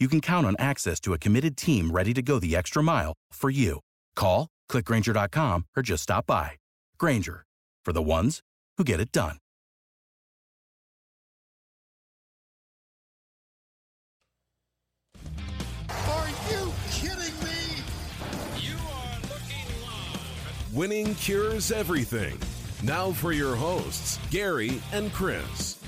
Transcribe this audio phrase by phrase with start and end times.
[0.00, 3.12] you can count on access to a committed team ready to go the extra mile
[3.32, 3.80] for you.
[4.16, 6.52] Call, clickgrainger.com, or just stop by.
[6.98, 7.44] Grainger,
[7.84, 8.40] for the ones
[8.78, 9.36] who get it done.
[16.08, 17.82] Are you kidding me?
[18.58, 20.74] You are looking live.
[20.74, 22.38] Winning cures everything.
[22.82, 25.79] Now for your hosts, Gary and Chris.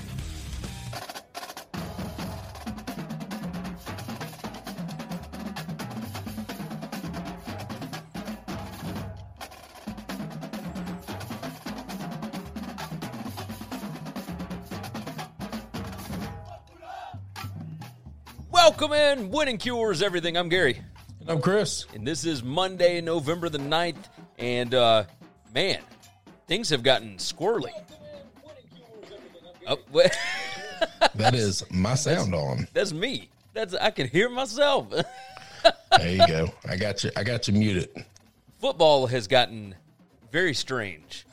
[18.65, 19.29] Welcome in.
[19.29, 20.37] Winning cures everything.
[20.37, 20.79] I'm Gary.
[21.19, 21.85] And I'm Chris.
[21.93, 24.05] And this is Monday, November the 9th.
[24.39, 25.03] And uh
[25.53, 25.81] man,
[26.47, 27.73] things have gotten squirrely.
[29.67, 30.11] Oh, wait.
[31.15, 32.69] That is my sound on.
[32.71, 33.29] That's me.
[33.51, 34.87] That's I can hear myself.
[35.97, 36.53] There you go.
[36.65, 37.11] I got you.
[37.17, 37.89] I got you muted.
[38.59, 39.75] Football has gotten
[40.31, 41.25] very strange.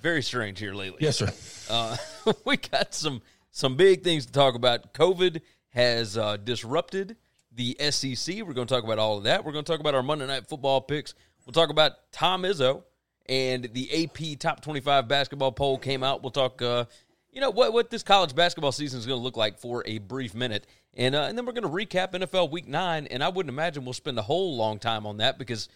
[0.00, 1.00] Very strange here lately.
[1.00, 1.30] Yes, sir.
[1.68, 1.98] Uh,
[2.46, 3.20] we got some
[3.50, 4.94] some big things to talk about.
[4.94, 7.16] COVID has uh, disrupted
[7.52, 8.36] the SEC.
[8.46, 9.44] We're going to talk about all of that.
[9.44, 11.14] We're going to talk about our Monday Night Football picks.
[11.46, 12.82] We'll talk about Tom Izzo
[13.28, 16.22] and the AP Top 25 basketball poll came out.
[16.22, 16.84] We'll talk, uh,
[17.32, 19.98] you know, what what this college basketball season is going to look like for a
[19.98, 23.06] brief minute, and uh, and then we're going to recap NFL Week Nine.
[23.06, 25.68] And I wouldn't imagine we'll spend a whole long time on that because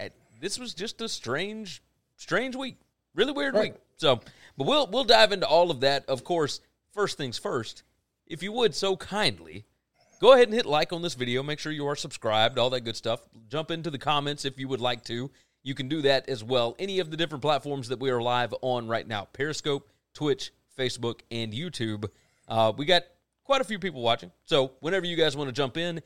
[0.00, 0.08] uh,
[0.40, 1.82] this was just a strange,
[2.16, 2.76] strange week,
[3.14, 3.72] really weird Right.
[3.72, 3.80] week.
[3.96, 4.20] So,
[4.56, 6.04] but we'll we'll dive into all of that.
[6.08, 6.60] Of course,
[6.92, 7.84] first things first.
[8.28, 9.64] If you would so kindly,
[10.20, 11.42] go ahead and hit like on this video.
[11.42, 13.20] Make sure you are subscribed, all that good stuff.
[13.48, 15.30] Jump into the comments if you would like to.
[15.62, 16.76] You can do that as well.
[16.78, 21.20] Any of the different platforms that we are live on right now Periscope, Twitch, Facebook,
[21.30, 22.10] and YouTube.
[22.46, 23.04] Uh, we got
[23.44, 24.30] quite a few people watching.
[24.44, 26.02] So, whenever you guys want to jump in,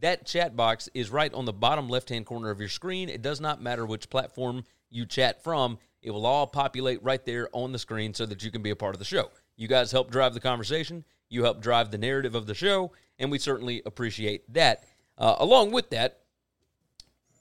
[0.00, 3.08] that chat box is right on the bottom left hand corner of your screen.
[3.08, 7.48] It does not matter which platform you chat from, it will all populate right there
[7.52, 9.30] on the screen so that you can be a part of the show.
[9.56, 13.30] You guys help drive the conversation, you help drive the narrative of the show, and
[13.30, 14.84] we certainly appreciate that.
[15.16, 16.20] Uh, along with that,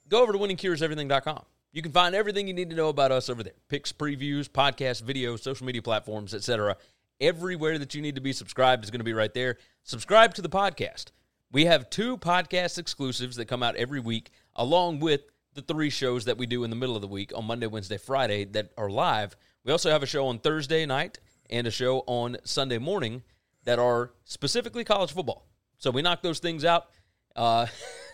[0.07, 1.44] go over to winningcureseverything.com.
[1.74, 3.53] You can find everything you need to know about us over there.
[3.69, 6.78] Picks, previews, podcasts, videos, social media platforms, etc.
[7.19, 9.57] Everywhere that you need to be subscribed is going to be right there.
[9.84, 11.12] Subscribe to the podcast.
[11.52, 15.22] We have two podcast exclusives that come out every week, along with
[15.53, 17.97] the three shows that we do in the middle of the week on Monday, Wednesday,
[17.97, 19.35] Friday that are live.
[19.66, 21.19] We also have a show on Thursday night
[21.50, 23.23] and a show on Sunday morning
[23.63, 25.47] that are specifically college football.
[25.77, 26.88] So we knock those things out.
[27.35, 27.67] Uh,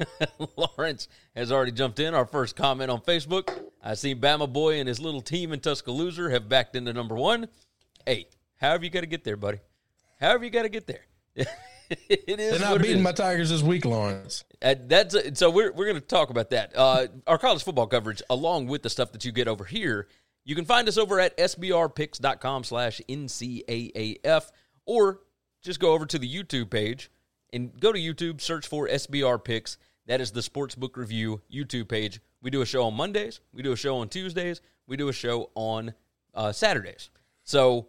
[0.57, 2.13] Lawrence has already jumped in.
[2.13, 3.49] Our first comment on Facebook.
[3.83, 7.47] I see Bama Boy and his little team in Tuscaloosa have backed into number one.
[8.05, 8.27] Hey,
[8.57, 9.59] however you got to get there, buddy.
[10.19, 11.05] However you got to get there.
[11.89, 14.43] it is They're not beating my Tigers this week, Lawrence.
[14.61, 16.73] Uh, that's so we're we're going to talk about that.
[16.75, 20.07] Uh, our college football coverage, along with the stuff that you get over here,
[20.43, 24.51] you can find us over at sbrpicks.com slash ncaaf,
[24.85, 25.19] or
[25.67, 27.11] just go over to the YouTube page
[27.51, 29.77] and go to YouTube, search for SBR Picks.
[30.05, 32.21] That is the Sportsbook Review YouTube page.
[32.41, 35.13] We do a show on Mondays, we do a show on Tuesdays, we do a
[35.13, 35.93] show on
[36.33, 37.09] uh, Saturdays.
[37.43, 37.87] So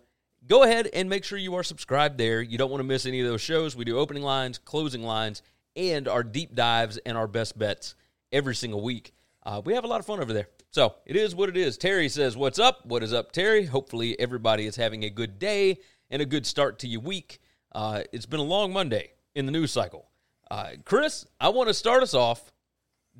[0.48, 2.42] go ahead and make sure you are subscribed there.
[2.42, 3.76] You don't want to miss any of those shows.
[3.76, 5.42] We do opening lines, closing lines,
[5.76, 7.94] and our deep dives and our best bets
[8.32, 9.12] every single week.
[9.44, 10.48] Uh, we have a lot of fun over there.
[10.72, 11.78] So it is what it is.
[11.78, 12.84] Terry says, What's up?
[12.86, 13.66] What is up, Terry?
[13.66, 15.78] Hopefully, everybody is having a good day
[16.10, 17.38] and a good start to your week.
[17.72, 20.08] Uh, it's been a long Monday in the news cycle.
[20.50, 22.52] Uh, Chris, I want to start us off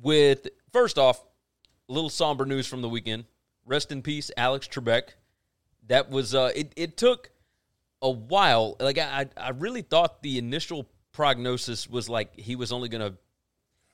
[0.01, 1.23] with first off,
[1.87, 3.25] a little somber news from the weekend.
[3.65, 5.09] Rest in peace, Alex Trebek.
[5.87, 6.73] That was uh, it.
[6.75, 7.31] It took
[8.01, 8.75] a while.
[8.79, 13.13] Like I, I really thought the initial prognosis was like he was only gonna,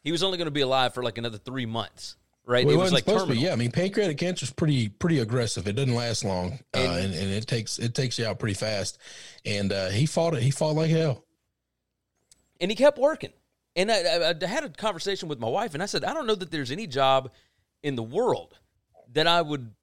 [0.04, 2.16] he was only gonna be alive for like another three months.
[2.48, 2.66] Right?
[2.66, 3.36] Well, it it was wasn't like supposed terminal.
[3.36, 3.46] to be.
[3.48, 5.68] Yeah, I mean, pancreatic cancer is pretty pretty aggressive.
[5.68, 8.54] It doesn't last long, uh, And- and, and it takes it takes you out pretty
[8.54, 9.00] fast.
[9.46, 10.44] And uh, he fought it.
[10.44, 11.24] He fought like hell.
[12.62, 13.32] and he kept working.
[13.76, 13.96] And I,
[14.30, 16.50] I, I had a conversation with my wife, and I said, I don't know that
[16.52, 17.32] there's any job
[17.84, 18.58] in the world
[19.14, 19.74] that I would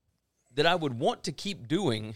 [0.55, 2.15] that I would want to keep doing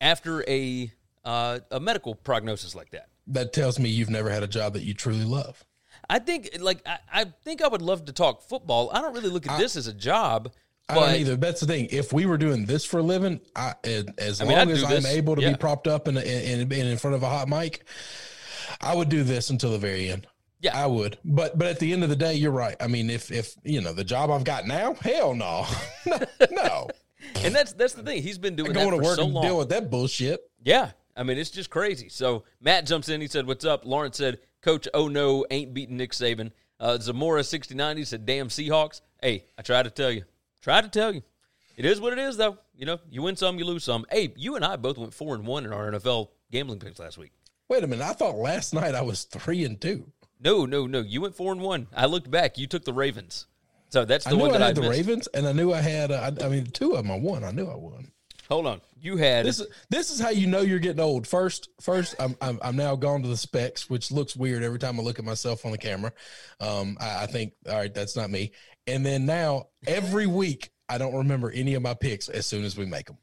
[0.00, 0.90] after a
[1.24, 3.08] uh, a medical prognosis like that.
[3.26, 5.64] That tells me you've never had a job that you truly love.
[6.08, 8.90] I think, like, I, I think I would love to talk football.
[8.92, 10.52] I don't really look at this as a job,
[10.88, 11.36] I but don't either.
[11.36, 11.88] That's the thing.
[11.90, 13.74] If we were doing this for a living, I,
[14.18, 15.06] as I mean, long as I'm this.
[15.06, 15.50] able to Yeah.
[15.52, 17.84] be propped up and in, in, in front of a hot mic,
[18.80, 20.26] I would do this until the very end.
[20.60, 20.82] Yeah.
[20.82, 21.18] I would.
[21.24, 22.76] But but at the end of the day, you're right.
[22.80, 25.66] I mean, if if you know the job I've got now, hell no,
[26.06, 26.18] no,
[26.50, 26.88] no.
[27.42, 28.22] and that's that's the thing.
[28.22, 29.44] He's been doing that going to work so and long.
[29.44, 30.40] deal with that bullshit.
[30.62, 30.92] Yeah.
[31.16, 32.08] I mean, it's just crazy.
[32.08, 33.20] So Matt jumps in.
[33.20, 33.84] He said, What's up?
[33.84, 36.50] Lawrence said, Coach, oh no, ain't beating Nick Saban.
[36.80, 39.02] Uh, Zamora 69, he said, Damn Seahawks.
[39.20, 40.24] Hey, I tried to tell you.
[40.62, 41.22] Tried to tell you.
[41.76, 42.56] It is what it is, though.
[42.74, 44.06] You know, you win some, you lose some.
[44.10, 47.18] Hey, you and I both went 4 and 1 in our NFL gambling picks last
[47.18, 47.32] week.
[47.68, 48.04] Wait a minute.
[48.04, 50.10] I thought last night I was three and two.
[50.40, 51.00] No, no, no.
[51.00, 51.88] You went 4 and 1.
[51.94, 52.56] I looked back.
[52.56, 53.46] You took the Ravens.
[53.90, 54.92] So that's the I one I that I had the missed.
[54.92, 56.10] Ravens, and I knew I had.
[56.10, 57.44] Uh, I, I mean, two of them I won.
[57.44, 58.10] I knew I won.
[58.48, 58.80] Hold on.
[59.00, 59.46] You had.
[59.46, 61.26] This is this is how you know you're getting old.
[61.26, 64.98] First, first, I'm I'm, I'm now gone to the specs, which looks weird every time
[64.98, 66.12] I look at myself on the camera.
[66.60, 68.52] Um, I, I think, all right, that's not me.
[68.86, 72.76] And then now every week, I don't remember any of my picks as soon as
[72.76, 73.16] we make them.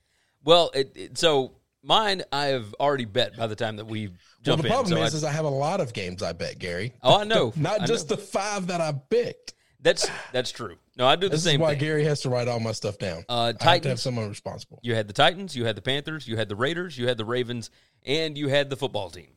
[0.44, 1.53] well, it, it- so
[1.83, 4.71] mine I have already bet by the time that we Well, jump the in.
[4.71, 6.94] problem So is, I- is I have a lot of games I bet, Gary.
[7.03, 7.53] Oh, I know.
[7.57, 8.15] Not I just know.
[8.15, 9.53] the five that I picked.
[9.81, 10.75] That's that's true.
[10.98, 11.80] No, I do the This same is why thing.
[11.80, 13.24] Gary has to write all my stuff down.
[13.28, 14.80] Uh, I have to have someone responsible.
[14.83, 17.25] You had the Titans, you had the Panthers, you had the Raiders, you had the
[17.25, 17.69] Ravens,
[18.06, 19.30] and you had the football team.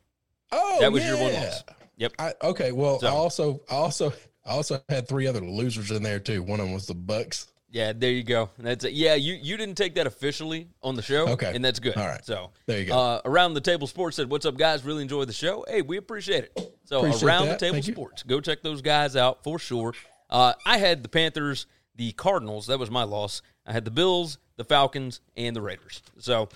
[0.51, 1.63] Oh, That was your one loss.
[1.97, 2.11] Yep.
[2.19, 4.13] I, okay, well, So- I also, I also,
[4.45, 6.43] I also had three other losers in there too.
[6.43, 7.47] One of them was the Bucks.
[7.71, 8.51] Yeah, there you go.
[8.59, 8.93] That's it.
[8.93, 11.27] Yeah, you you didn't take that officially on the show.
[11.29, 11.51] Okay.
[11.53, 11.97] And that's good.
[11.97, 12.23] All right.
[12.23, 12.97] So There you go.
[12.97, 14.85] Uh, around the table sports said, What's up, guys?
[14.85, 15.65] Really enjoy the show.
[15.67, 16.73] Hey, we appreciate it.
[16.85, 17.59] So Appreciate around that.
[17.59, 17.93] the table Thank you.
[17.93, 18.23] sports.
[18.23, 19.93] Go check those guys out for sure.
[20.29, 23.41] Uh, I had the Panthers, the Cardinals, that was my loss.
[23.65, 26.01] I had the Bills, the Falcons, and the Raiders.
[26.19, 26.49] So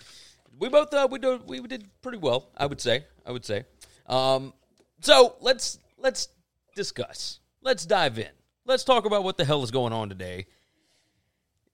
[0.59, 3.05] we both uh, we do, we did pretty well, I would say.
[3.25, 3.63] I would say.
[4.07, 4.53] Um,
[5.01, 6.29] so let's let's
[6.75, 7.39] discuss.
[7.61, 8.29] Let's dive in.
[8.65, 10.45] Let's talk about what the hell is going on today.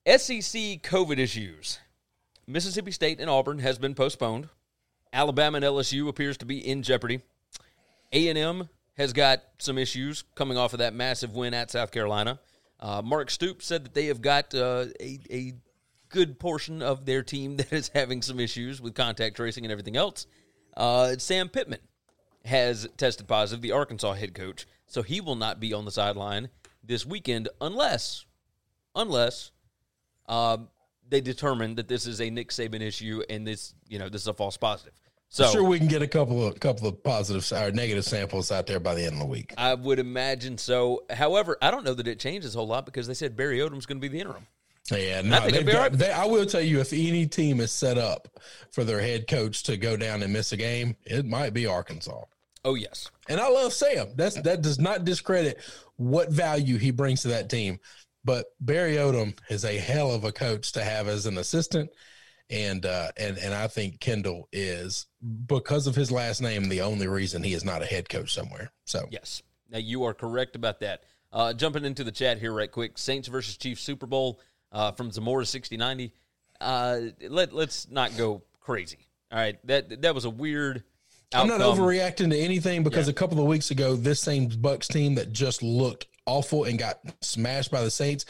[0.08, 1.80] SEC COVID issues.
[2.48, 4.50] Mississippi State and Auburn has been postponed.
[5.12, 7.22] Alabama and LSU appears to be in jeopardy.
[8.14, 12.40] A&M has got some issues coming off of that massive win at South Carolina.
[12.80, 15.54] Uh, Mark Stoops said that they have got uh, a, a
[16.10, 19.98] good portion of their team that is having some issues with contact tracing and everything
[19.98, 20.28] else.
[20.76, 21.80] Uh, Sam Pittman
[22.46, 26.50] has tested positive, the Arkansas head coach, so he will not be on the sideline
[26.84, 28.26] this weekend unless,
[28.94, 29.52] unless
[30.28, 30.70] um,
[31.10, 34.28] they determine that this is a Nick Saban issue and this, you know, this is
[34.28, 34.94] a false positive.
[35.36, 38.68] So sure, we can get a couple of couple of positive or negative samples out
[38.68, 39.54] there by the end of the week.
[39.58, 41.04] I would imagine so.
[41.10, 43.86] However, I don't know that it changes a whole lot because they said Barry Odom's
[43.86, 44.48] going to be the interim.
[44.90, 45.92] Yeah, I no, think it'll they've be got, right.
[45.92, 48.30] they, I will tell you, if any team is set up
[48.72, 52.24] for their head coach to go down and miss a game, it might be Arkansas.
[52.64, 54.08] Oh yes, And I love Sam.
[54.16, 55.60] That's that does not discredit
[55.98, 57.80] what value he brings to that team.
[58.24, 61.90] But Barry Odom is a hell of a coach to have as an assistant,
[62.50, 65.08] and uh, and and I think Kendal is
[65.46, 68.72] because of his last name the only reason he is not a head coach somewhere.
[68.86, 69.42] So yes.
[69.70, 71.04] Now you are correct about that.
[71.34, 72.98] Uh, jumping into the chat here right quick.
[72.98, 74.40] Saints versus Chiefs Super Bowl
[74.72, 76.14] uh, from Zamora sixty ninety.
[76.62, 79.08] Uh, let let's not go crazy.
[79.32, 80.84] All right, that that was a weird.
[81.34, 83.12] I'm not overreacting to anything because Yeah.
[83.12, 87.00] a couple of weeks ago, this same Bucks team that just looked awful and got
[87.22, 88.26] smashed by the Saints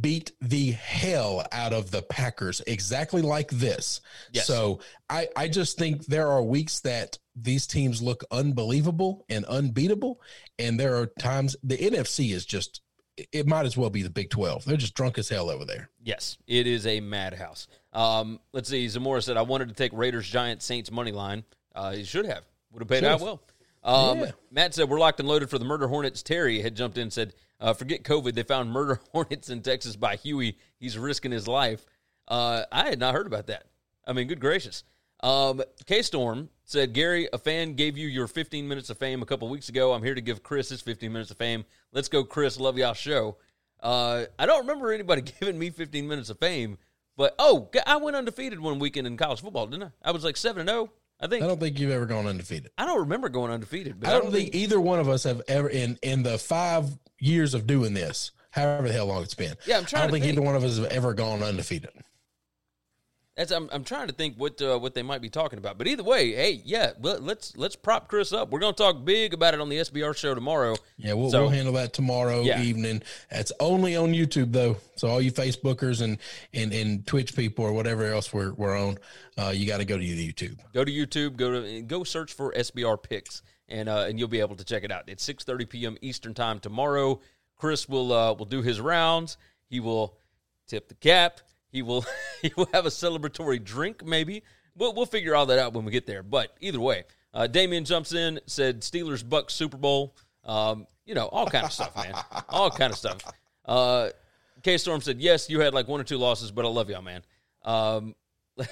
[0.00, 4.00] beat the hell out of the Packers exactly like this.
[4.32, 4.46] Yes.
[4.46, 10.20] So I, I just think there are weeks that these teams look unbelievable and unbeatable.
[10.58, 12.80] And there are times the NFC is just,
[13.32, 14.64] it might as well be the Big 12.
[14.64, 15.90] They're just drunk as hell over there.
[16.02, 17.66] Yes, it is a madhouse.
[17.92, 18.88] Um, let's see.
[18.88, 21.44] Zamora said, I wanted to take Raiders, Giants, Saints money line.
[21.74, 22.44] Uh, he should have.
[22.72, 23.42] Would have paid out well.
[23.82, 24.30] Um, Yeah.
[24.50, 26.22] Matt said, We're locked and loaded for the murder hornets.
[26.22, 28.34] Terry had jumped in and said, uh, Forget COVID.
[28.34, 30.58] They found murder hornets in Texas by Huey.
[30.78, 31.84] He's risking his life.
[32.28, 33.64] Uh, I had not heard about that.
[34.06, 34.84] I mean, good gracious.
[35.22, 39.26] Um, K Storm said, Gary, a fan gave you your 15 minutes of fame a
[39.26, 39.92] couple weeks ago.
[39.92, 41.64] I'm here to give Chris his 15 minutes of fame.
[41.92, 42.58] Let's go, Chris.
[42.58, 43.36] Love y'all show.
[43.82, 46.78] Uh, I don't remember anybody giving me 15 minutes of fame,
[47.16, 50.08] but oh, I went undefeated one weekend in college football, didn't I?
[50.08, 50.90] I was like seven and zero.
[51.20, 51.44] I think.
[51.44, 52.70] I don't think you've ever gone undefeated.
[52.78, 54.00] I don't remember going undefeated.
[54.00, 56.86] But I don't think either one of us have ever in in the five
[57.18, 59.54] years of doing this, however the hell long it's been.
[59.66, 60.34] Yeah, I'm trying I don't think, think.
[60.34, 61.90] either one of us have ever gone undefeated.
[63.40, 65.78] That's I'm, I'm trying to think what uh, what they might be talking about.
[65.78, 68.50] But either way, hey, yeah, let, let's let's prop Chris up.
[68.50, 70.76] We're going to talk big about it on the SBR show tomorrow.
[70.98, 72.60] Yeah, we'll, So- we'll handle that tomorrow Yeah.
[72.60, 73.00] evening.
[73.30, 76.18] It's only on YouTube though, so all you Facebookers and
[76.52, 78.98] and, and Twitch people or whatever else we're we're on,
[79.38, 80.58] uh, you got to go to the YouTube.
[80.74, 84.40] Go to YouTube, go to go search for SBR picks, and uh, and you'll be
[84.40, 85.04] able to check it out.
[85.06, 85.96] It's 6:30 p.m.
[86.02, 87.22] Eastern time tomorrow.
[87.56, 89.38] Chris will uh, will do his rounds.
[89.70, 90.18] He will
[90.68, 91.40] tip the cap.
[91.70, 92.04] He will
[92.42, 94.42] he will have a celebratory drink maybe.
[94.76, 96.22] We'll we'll figure all that out when we get there.
[96.22, 100.14] But either way, uh, Damien jumps in said Steelers Bucks Super Bowl.
[100.44, 102.14] Um, you know all kind of stuff, man.
[102.48, 103.22] All kind of stuff.
[103.64, 104.10] Uh,
[104.62, 105.50] K Storm said yes.
[105.50, 107.22] You had like one or two losses, but I love y'all, man.
[107.64, 108.14] Um,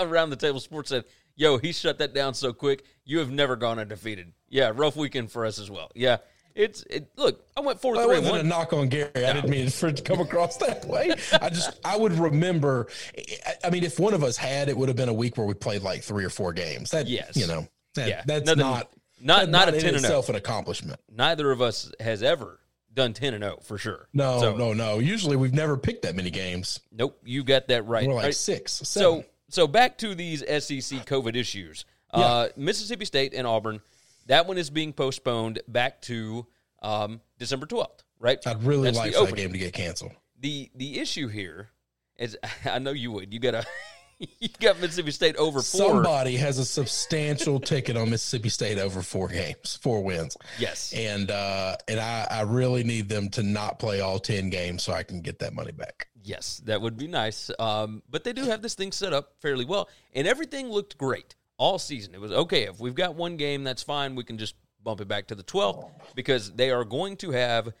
[0.00, 1.04] around the table sports said
[1.36, 5.30] yo he shut that down so quick you have never gone undefeated yeah rough weekend
[5.30, 6.18] for us as well yeah
[6.54, 9.10] it's it look i went four That three wasn't a knock on Gary.
[9.16, 11.12] I didn't mean for it to come across that way.
[11.40, 12.86] I just I would remember.
[13.64, 15.54] I- mean, if one of us had, it would have been a week where we
[15.54, 16.90] played like three or four games.
[16.90, 17.36] That Yes.
[17.36, 18.22] you know, that, Yeah.
[18.26, 19.98] that's Nothing- not not- that's not a 10 and oh.
[20.00, 21.00] itself an accomplishment.
[21.10, 22.60] neither of us has ever
[22.92, 24.98] done 10 and 0 for sure No, So, no, no.
[25.00, 26.78] Usually we've never picked that many games.
[26.92, 28.34] nope you got that right We're like Right.
[28.34, 29.22] six, so seven.
[29.22, 33.80] so so back to these sec covid issues uh, mississippi state and auburn
[34.26, 36.46] that one is being postponed back to
[36.82, 40.12] um, december 12th right I'd really That's like the that game to get canceled.
[40.40, 41.70] the the issue here
[42.16, 43.32] is I know you would.
[43.32, 43.66] You got a
[44.18, 45.88] you got Mississippi State over four.
[45.88, 50.36] Somebody has a substantial ticket on Mississippi State over four games, four wins.
[50.58, 50.92] Yes.
[50.96, 54.92] And uh and I, I really need them to not play all ten games so
[54.92, 56.08] I can get that money back.
[56.22, 57.50] Yes, that would be nice.
[57.58, 61.34] Um, but they do have this thing set up fairly well, and everything looked great
[61.56, 62.14] all season.
[62.14, 64.14] It was okay if we've got one game, that's fine.
[64.14, 67.72] We can just bump it back to the 12th because they are going to have.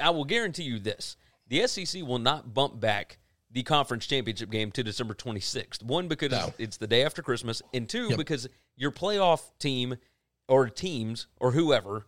[0.00, 1.16] I, will guarantee you this:
[1.48, 3.18] the SEC will not bump back
[3.50, 5.82] the conference championship game to December 26th.
[5.82, 6.52] One because No.
[6.58, 8.18] it's the day after Christmas, and two Yep.
[8.18, 9.96] because your playoff team
[10.48, 12.06] or teams or whoever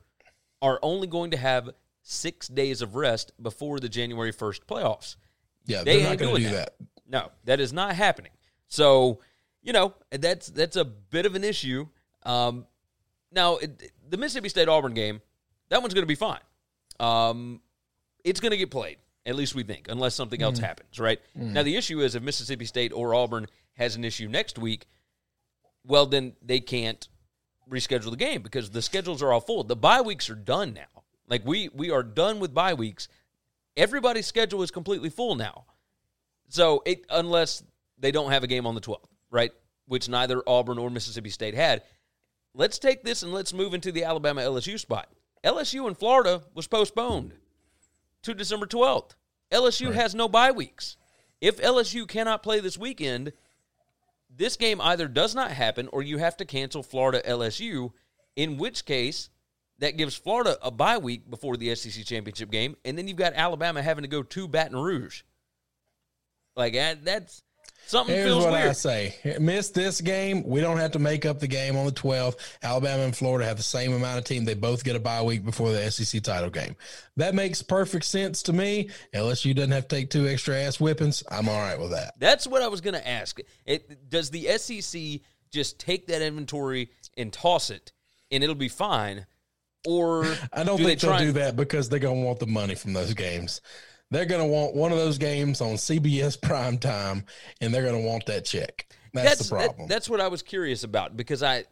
[0.63, 1.71] are only going to have
[2.03, 5.17] six days of rest before the January 1st playoffs.
[5.67, 6.79] Yeah, They they are not going to do that.
[6.79, 6.87] that.
[7.07, 8.33] No, that is not happening.
[8.67, 9.21] So,
[9.69, 11.87] you know, that's that's a bit of an issue.
[12.23, 12.65] Um,
[13.31, 15.21] now, it, the Mississippi State Auburn game,
[15.69, 16.41] that one's going to be fine.
[16.99, 17.61] Um,
[18.25, 18.97] it's going to get played,
[19.27, 21.21] at least we think, unless something else happens, right?
[21.35, 24.87] Now, the issue is if Mississippi State or Auburn has an issue next week,
[25.87, 27.07] well, then they can't
[27.69, 29.65] reschedule the game because the schedules are all full.
[29.65, 31.03] The bye weeks are done now.
[31.29, 33.07] Like we we are done with bye weeks.
[33.77, 35.67] Everybody's schedule is completely full now.
[36.49, 37.63] So it unless
[37.99, 39.53] they don't have a game on the 12th, right?
[39.87, 41.83] Which neither Auburn or Mississippi State had.
[42.55, 45.09] Let's take this and let's move into the Alabama LSU spot.
[45.45, 47.33] LSU in Florida was postponed
[48.23, 49.13] to December 12th.
[49.53, 50.97] LSU has no bye weeks.
[51.41, 53.33] If LSU cannot play this weekend,
[54.35, 57.93] this game either does not happen or you have to cancel Florida LSU,
[58.37, 59.31] in which case
[59.79, 63.33] that gives Florida a bye week before the SEC championship game, and then you've got
[63.35, 65.23] Alabama having to go to Baton Rouge.
[66.57, 67.43] Like uh, that's
[67.87, 68.69] something Here's feels what weird.
[68.69, 70.43] I say: miss this game.
[70.47, 72.37] We don't have to make up the game on the 12th.
[72.63, 74.45] Alabama and Florida have the same amount of team.
[74.45, 76.77] They both get a bye week before the SEC title game.
[77.17, 78.91] That makes perfect sense to me.
[79.15, 81.23] LSU doesn't have to take two extra ass whippings.
[81.31, 82.15] I'm all right with that.
[82.19, 83.39] That's what I was going to ask.
[83.67, 85.21] It, does the SEC
[85.51, 87.93] just take that inventory and toss it,
[88.31, 89.27] and it'll be fine,
[89.87, 92.39] or I don't do think they they'll try do that because they're going to want
[92.39, 93.61] the money from those games.
[94.11, 97.25] They're going to want one of those games on CBS prime time,
[97.61, 98.87] and they're going to want that check.
[99.12, 99.88] That's, the that- problem.
[99.88, 101.65] that's what I was curious about because I,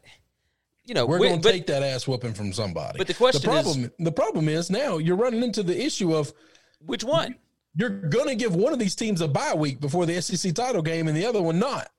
[0.85, 2.99] you know, We're we- going to take that ass whooping from somebody.
[2.99, 6.15] But the question the is- problem, the problem is now you're running into the issue
[6.15, 6.33] of
[6.81, 7.37] which one?
[7.79, 10.81] you're going to give one of these teams a bye week before the SEC title
[10.81, 11.91] game, and the other one not.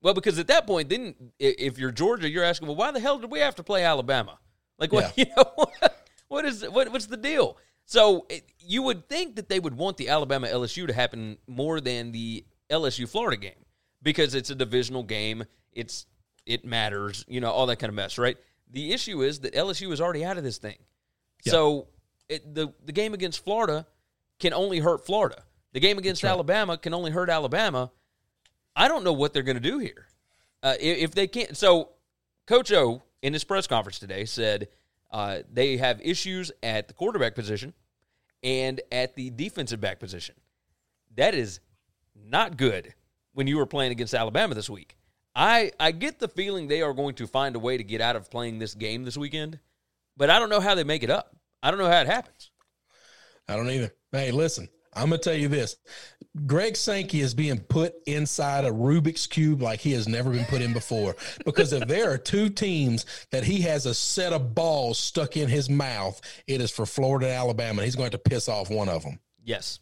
[0.00, 3.18] Well, because at that point, then if you're Georgia, you're asking, well, why the hell
[3.18, 4.38] did we have to play Alabama?
[4.78, 5.12] Like, what?
[5.18, 5.96] You know, what,
[6.28, 7.56] what is what, what's the deal?
[7.86, 11.80] So it, you would think that they would want the Alabama LSU to happen more
[11.80, 13.64] than the LSU Florida game
[14.02, 15.44] because it's a divisional game.
[15.72, 16.06] It's
[16.44, 18.36] it matters, you know, all that kind of mess, right?
[18.72, 20.76] The issue is that LSU is already out of this thing.
[21.52, 21.88] So
[22.28, 23.86] it, the the game against Florida
[24.40, 25.42] can only hurt Florida.
[25.72, 27.90] The game against Alabama can only hurt Alabama.
[28.74, 30.08] I don't know what they're going to do here.
[30.62, 31.90] Uh, i- if they can't, so
[32.46, 34.68] Coach O in his press conference today said
[35.10, 37.72] uh, they have issues at the quarterback position,
[38.42, 40.34] and at the defensive back position.
[41.16, 41.60] That is
[42.14, 42.94] not good
[43.32, 44.96] when you were playing against Alabama this week.
[45.34, 48.16] I I get the feeling they are going to find a way to get out
[48.16, 49.58] of playing this game this weekend,
[50.16, 51.36] but I don't know how they make it up.
[51.62, 52.50] I don't know how it happens.
[53.48, 53.92] I don't either.
[54.12, 55.76] Hey, listen, I'm gonna tell you this:
[56.46, 60.62] Greg Sankey is being put inside a Rubik's cube like he has never been put
[60.62, 61.16] in before.
[61.44, 65.48] Because if there are two teams that he has a set of balls stuck in
[65.48, 67.82] his mouth, it is for Florida and Alabama.
[67.84, 69.80] He's going to piss off one of them, Yes,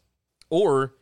[0.50, 0.94] or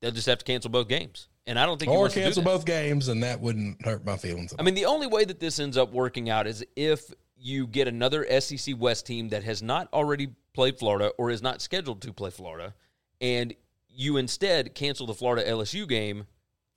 [0.00, 2.20] they'll just have to cancel both games, and I don't think he or wants to
[2.20, 4.54] do cancel both games, and that wouldn't hurt my feelings.
[4.58, 7.88] I mean, the only way that this ends up working out is if you get
[7.88, 12.12] another SEC West team that has not already played Florida or is not scheduled to
[12.12, 12.74] play Florida,
[13.22, 13.54] and
[13.88, 16.26] you instead cancel the Florida LSU game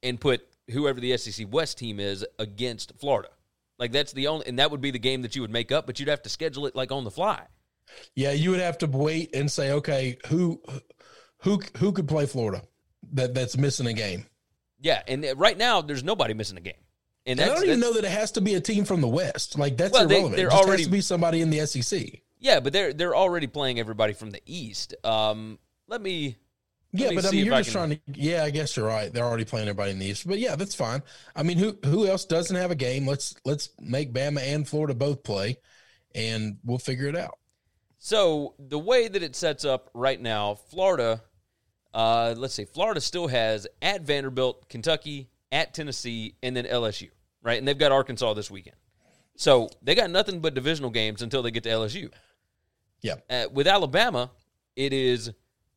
[0.03, 3.29] and put whoever the SEC West team is against Florida.
[3.77, 5.85] Like that's the only, and that would be the game that you would make up,
[5.85, 7.41] but you'd have to schedule it like on the fly.
[8.15, 10.61] yeah, you would have to wait and say, okay, who
[11.39, 12.61] who who could play Florida
[13.13, 14.25] that that's missing a game?
[14.79, 16.73] Yeah, and right now there's nobody missing a game,
[17.25, 19.07] and And I don't even know that it has to be a team from the
[19.07, 19.57] West.
[19.57, 20.35] Like that's Well, irrelevant.
[20.35, 22.21] they're already- has to be somebody in the SEC.
[22.39, 24.95] yeah, but they're they're already playing everybody from the East.
[25.03, 26.37] Um, let me
[26.91, 28.19] Yeah, me but I mean, you're I just can- trying to.
[28.21, 29.11] Yeah, I guess you're right.
[29.11, 31.03] They're already playing everybody in the East, but yeah, that's fine.
[31.35, 33.05] I mean, who who else doesn't have a game?
[33.07, 35.57] Let's let's make Bama and Florida both play,
[36.13, 37.37] and we'll figure it out.
[37.99, 41.23] So the way that it sets up right now, Florida,
[41.93, 47.09] uh, let's see, Florida still has at Vanderbilt, Kentucky, at Tennessee, and then LSU,
[47.41, 47.57] right?
[47.57, 48.75] And they've got Arkansas this weekend.
[49.37, 52.11] So they got nothing but divisional games until they get to LSU.
[53.01, 54.31] Yeah, Uh, with Alabama,
[54.75, 55.31] it is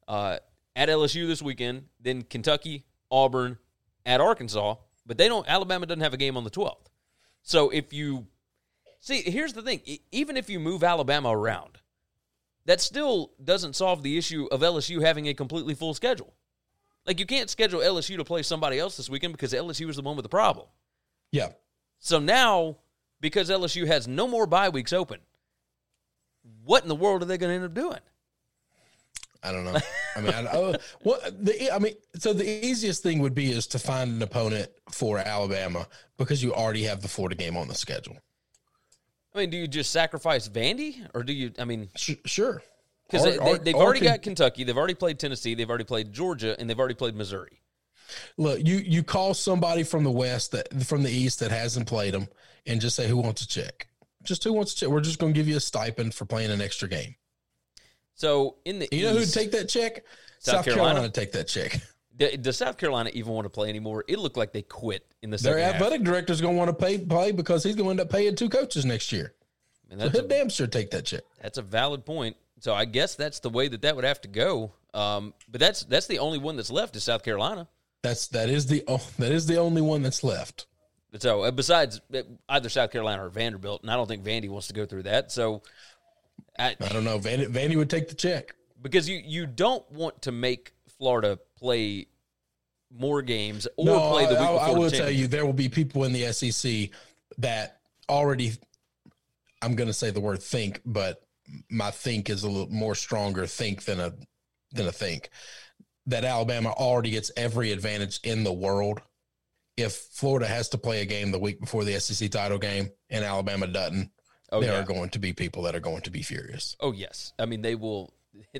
[0.08, 0.38] uh,
[0.74, 3.58] at LSU this weekend, then Kentucky, Auburn,
[4.04, 5.46] at Arkansas, but they don't.
[5.48, 6.88] Alabama doesn't have a game on the twelfth.
[7.42, 8.26] So if you
[8.98, 11.78] see, here's the thing: even if you move Alabama around,
[12.64, 16.34] that still doesn't solve the issue of LSU having a completely full schedule.
[17.06, 20.02] Like you can't schedule LSU to play somebody else this weekend because LSU is the
[20.02, 20.66] one with the problem.
[21.30, 21.48] yeah.
[22.00, 22.76] So now,
[23.20, 25.20] because LSU has no more bye weeks open,
[26.64, 28.00] what in the world are they going to end up doing?
[29.42, 29.78] I don't know.
[30.16, 33.66] I mean, I, oh, what the I mean, so the easiest thing would be is
[33.68, 37.74] to find an opponent for Alabama because you already have the Florida game on the
[37.74, 38.16] schedule.
[39.34, 41.52] I mean, do you just sacrifice Vandy, or do you?
[41.58, 42.62] I mean, Sh- sure,
[43.08, 46.68] because they, have already got Kentucky, they've already played Tennessee, they've already played Georgia, and
[46.68, 47.60] they've already played Missouri.
[48.36, 52.14] Look, you you call somebody from the west that from the east that hasn't played
[52.14, 52.26] them,
[52.66, 53.86] and just say who wants to check.
[54.24, 54.88] Just who wants to check.
[54.88, 57.14] We're just going to give you a stipend for playing an extra game.
[58.18, 60.04] So in the You know who'd take that check?
[60.40, 60.74] South South, Carolina?
[60.94, 61.00] Carolina.
[61.02, 61.80] would take that check.
[62.42, 64.04] does South Carolina even want to play anymore?
[64.08, 65.76] It looked like they quit in the second Their half.
[65.76, 68.34] athletic director's going to want to pay play because he's going to end up paying
[68.34, 69.34] two coaches next year.
[69.90, 71.22] And So that's, he'll a, damn sure take that check.
[71.40, 72.36] that's a valid point.
[72.60, 74.72] So I guess that's the way that that would have to go.
[74.94, 77.68] Um, but that's that's the only one that's left is South Carolina.
[78.02, 80.66] That's that is the oh, that is the only one that's left.
[81.20, 84.66] So uh, besides uh, either South Carolina or Vanderbilt, and I don't think Vandy wants
[84.68, 85.30] to go through that.
[85.32, 85.62] So
[86.58, 87.18] I, I don't know.
[87.18, 88.54] Vandy, Vandy would take the check.
[88.82, 92.06] because you you don't want to make Florida play
[92.90, 94.60] more games or no, play the week I, before.
[94.60, 96.90] I the will tell you, there will be people in the SEC
[97.38, 98.52] that already.
[99.60, 101.22] I'm going to say the word think, but
[101.70, 104.12] my think is a little more stronger think than a
[104.72, 105.30] than a think.
[106.06, 109.00] That Alabama already gets every advantage in the world.
[109.76, 113.24] If Florida has to play a game the week before the SEC title game and
[113.24, 114.10] Alabama doesn't,
[114.50, 114.80] Oh there yeah.
[114.80, 116.76] are going to be people that are going to be furious.
[116.80, 117.32] Oh yes.
[117.38, 118.12] I mean they will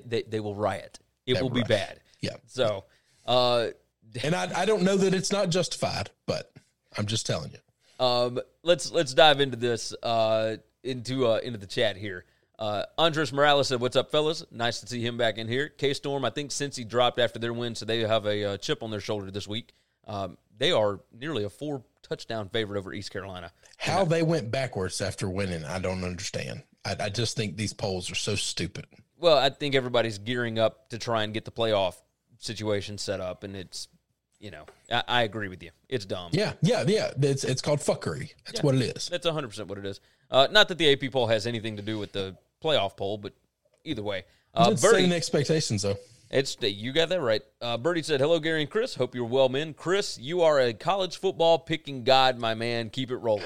[0.05, 0.98] they they will riot.
[1.27, 2.01] It They will will be bad.
[2.20, 2.37] Yeah.
[2.46, 2.85] So
[3.27, 3.68] uh
[4.22, 6.51] And I, I don't know that it's not justified, but
[6.96, 8.05] I'm just telling you.
[8.05, 12.24] Um, let's let's dive into this uh, into uh, into the chat here.
[12.59, 14.44] Uh, Andres Morales said, "What's up, fellas?
[14.51, 17.38] Nice to see him back in here." K Storm, I think since he dropped after
[17.38, 19.72] their win, so they have a uh, chip on their shoulder this week.
[20.07, 23.53] Um, they are nearly a four touchdown favorite over East Carolina.
[23.77, 26.62] How they went backwards after winning, I don't understand.
[26.85, 28.87] I, I just think these polls are so stupid.
[29.18, 31.94] Well, I think everybody's gearing up to try and get the playoff
[32.38, 33.88] situation set up, and it's
[34.38, 35.71] you know I, I agree with you.
[35.88, 36.31] It's dumb.
[36.33, 37.11] Yeah, yeah, yeah.
[37.21, 38.33] It's it's called fuckery.
[38.47, 38.62] That's Yeah.
[38.62, 39.09] what it is.
[39.09, 40.01] That's 100% what it is.
[40.31, 43.33] Uh, not that the AP poll has anything to do with the playoff poll, but
[43.85, 44.25] either way.
[44.55, 45.97] Uh, it's Birdie, setting expectations, though.
[46.31, 47.43] It's you got that right.
[47.61, 48.95] Uh, Birdie said, "Hello, Gary and Chris.
[48.95, 49.75] Hope you're well, men.
[49.75, 52.91] Chris, you are a college football picking god, my man.
[52.91, 53.45] Keep it rolling."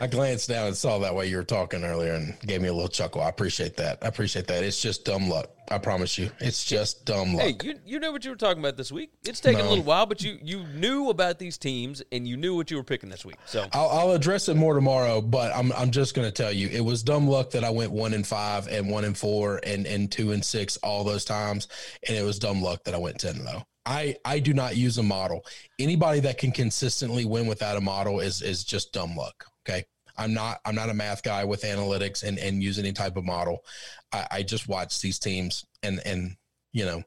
[0.00, 2.72] I glanced down and saw that way you were talking earlier and gave me a
[2.72, 3.20] little chuckle.
[3.20, 3.98] I appreciate that.
[4.02, 4.64] I appreciate that.
[4.64, 5.50] It's just dumb luck.
[5.70, 6.30] I promise you.
[6.40, 7.42] It's just dumb luck.
[7.42, 9.10] Hey, you you know what you were talking about this week.
[9.24, 12.56] It's taken a little while, but you you knew about these teams and you knew
[12.56, 13.36] what you were picking this week.
[13.46, 16.68] So I'll, I'll address it more tomorrow, but I'm I'm just going to tell you
[16.68, 19.86] it was dumb luck that I went one and five and one and four and
[19.86, 21.68] and two and six all those times,
[22.06, 23.66] and it was dumb luck that I went ten and zero.
[23.84, 25.44] I I do not use a model.
[25.78, 29.46] Anybody that can consistently win without a model is is just dumb luck.
[29.68, 29.84] Okay.
[30.16, 33.24] I'm not I'm not a math guy with analytics and and use any type of
[33.24, 33.64] model.
[34.12, 36.36] I, I just watch these teams and and
[36.72, 37.02] you know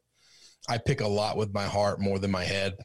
[0.69, 2.77] I pick a lot with my heart more than my head.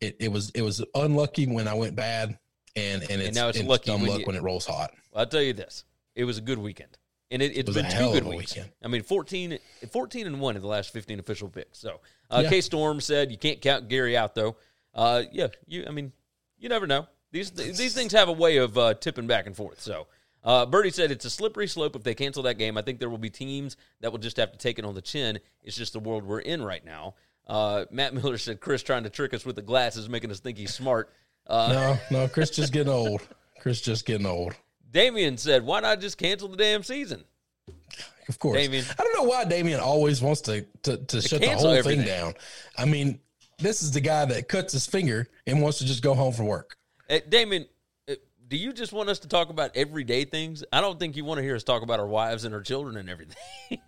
[0.00, 2.38] It, it was it was unlucky when I went bad,
[2.76, 4.92] and and it's, now it's it's lucky dumb when luck you- when it rolls hot.
[5.14, 5.84] I'll tell you this:
[6.14, 6.96] it was a good weekend,
[7.32, 8.54] and it, it's was been a two good of weeks.
[8.54, 8.72] weekend.
[8.82, 9.58] I mean, 14,
[9.90, 11.78] 14 and one in the last fifteen official picks.
[11.80, 12.50] So, uh, Yeah.
[12.50, 14.56] K Storm said you can't count Gary out though.
[14.94, 15.84] Uh, yeah, you.
[15.88, 16.12] I mean,
[16.58, 17.06] you never know.
[17.32, 19.80] These these things have a way of uh, tipping back and forth.
[19.80, 20.06] So.
[20.42, 22.78] Uh, Birdie said it's a slippery slope if they cancel that game.
[22.78, 25.02] I think there will be teams that will just have to take it on the
[25.02, 25.38] chin.
[25.62, 27.12] It's just the world we're in right now.
[27.46, 30.56] Uh, Matt Miller said Chris trying to trick us with the glasses, making us think
[30.56, 31.12] he's smart.
[31.46, 33.20] Uh, No, no, Chris just getting old.
[33.60, 34.54] Chris just getting old.
[34.90, 37.24] Damien said, "Why not just cancel the damn season?"
[38.26, 38.56] Of course.
[38.56, 38.86] Damien.
[38.98, 42.00] I don't know why Damien always wants to to, to shut the whole everything.
[42.04, 42.34] thing down.
[42.78, 43.20] I mean,
[43.58, 46.46] this is the guy that cuts his finger and wants to just go home from
[46.46, 46.76] work.
[47.10, 47.66] Hey, Damon,
[48.08, 48.14] uh,
[48.46, 50.62] do you just want us to talk about everyday things?
[50.72, 52.96] I don't think you want to hear us talk about our wives and our children
[52.96, 53.36] and everything.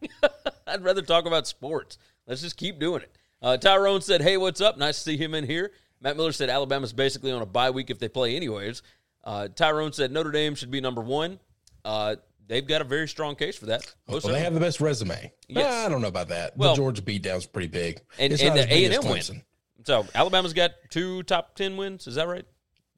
[0.66, 1.98] I'd rather talk about sports.
[2.26, 3.16] Let's just keep doing it.
[3.40, 4.76] Uh, Tyrone said, "Hey, what's up?
[4.76, 7.90] Nice to see him in here." Matt Miller said, "Alabama's basically on a bye week
[7.90, 8.82] if they play anyways."
[9.22, 11.38] Uh, Tyrone said, "Notre Dame should be number one."
[11.84, 12.16] Uh,
[12.48, 13.86] they've got a very strong case for that.
[14.08, 15.32] Most Well, they have the best resume.
[15.46, 15.72] Yes.
[15.72, 16.56] Nah, I don't know about that.
[16.56, 18.00] Well- the Georgia beatdown's pretty big.
[18.18, 19.42] and, and the A&M win.
[19.84, 22.08] So Alabama's got two top ten wins.
[22.08, 22.44] Is that right?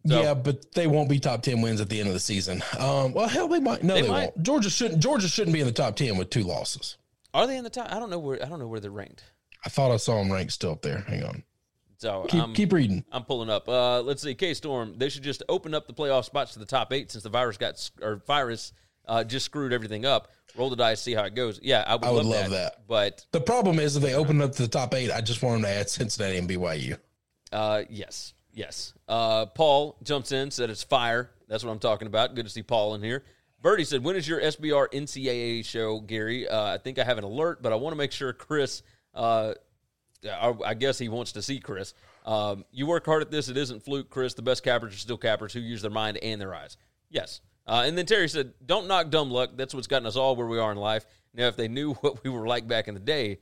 [0.06, 2.62] So- yeah, but they won't be top ten wins at the end of the season.
[2.78, 3.82] Um, well, hell, they might.
[3.82, 4.20] No, They they, might.
[4.36, 4.42] won't.
[4.42, 5.00] Georgia shouldn't.
[5.02, 6.96] Georgia shouldn't be in the top ten with two losses.
[7.32, 7.90] Are they in the top?
[7.90, 8.42] I don't know where.
[8.44, 9.24] I don't know where they're ranked.
[9.64, 10.98] I thought I saw them ranked still up there.
[11.08, 11.42] Hang on.
[11.96, 13.02] So Keep um, keep reading.
[13.10, 13.66] I'm pulling up.
[13.68, 14.34] Uh, let's see.
[14.34, 14.94] K Storm.
[14.98, 17.56] They should just open up the playoff spots to the top eight since the virus
[17.56, 18.72] got or virus
[19.06, 20.28] uh, just screwed everything up.
[20.56, 21.58] Roll the dice, see how it goes.
[21.62, 22.86] Yeah, I would, I would love, love that.
[22.86, 25.54] But The problem is if they open up to the top eight, I just want
[25.56, 26.98] them to add Cincinnati and BYU.
[27.52, 28.94] uh, yes, yes.
[29.06, 31.30] Uh, Paul jumps in, said it's fire.
[31.48, 32.34] That's what I'm talking about.
[32.34, 33.22] Good to see Paul in here.
[33.60, 36.48] Birdie said, "When is your SBR NCAA show, Gary?
[36.48, 38.82] Uh, I think I have an alert, but I want to make sure Chris.
[39.14, 39.54] Uh,
[40.26, 41.92] I, I guess he wants to see Chris.
[42.24, 43.48] Um, you work hard at this.
[43.48, 44.32] It isn't fluke, Chris.
[44.34, 46.76] The best cappers are still cappers who use their mind and their eyes.
[47.10, 47.40] Yes.
[47.66, 49.50] Uh, and then Terry said, "Don't knock dumb luck.
[49.56, 51.06] That's what's gotten us all where we are in life.
[51.34, 53.38] Now, if they knew what we were like back in the day,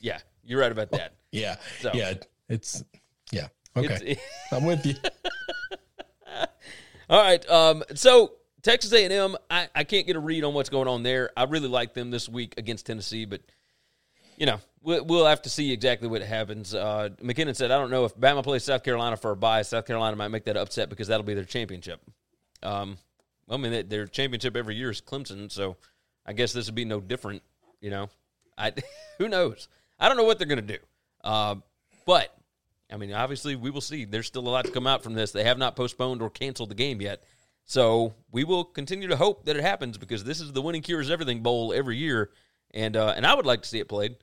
[0.00, 1.14] yeah, you're right about that.
[1.32, 2.14] Yeah, So- yeah,
[2.48, 2.82] it's
[3.30, 3.48] yeah.
[3.76, 4.18] Okay,
[4.52, 4.94] I'm with you.
[7.10, 7.48] All right.
[7.50, 11.30] Um, so Texas A&M, I, I can't get a read on what's going on there.
[11.36, 13.40] I really like them this week against Tennessee, but
[14.36, 16.74] you know we'll, we'll have to see exactly what happens.
[16.74, 19.62] Uh, McKinnon said, "I don't know if Bama plays South Carolina for a bye.
[19.62, 22.00] South Carolina might make that upset because that'll be their championship.
[22.62, 22.98] Um,
[23.48, 25.76] I mean, their championship every year is Clemson, so
[26.26, 27.42] I guess this would be no different.
[27.80, 28.10] You know,
[28.56, 28.72] I
[29.18, 29.68] who knows?
[29.98, 30.78] I don't know what they're going to do.
[31.22, 31.56] Uh,
[32.06, 32.34] but
[32.92, 34.04] I mean, obviously, we will see.
[34.04, 35.32] There's still a lot to come out from this.
[35.32, 37.22] They have not postponed or canceled the game yet.
[37.64, 41.08] So we will continue to hope that it happens because this is the winning cures
[41.10, 42.30] everything bowl every year,
[42.72, 44.16] and uh, and I would like to see it played.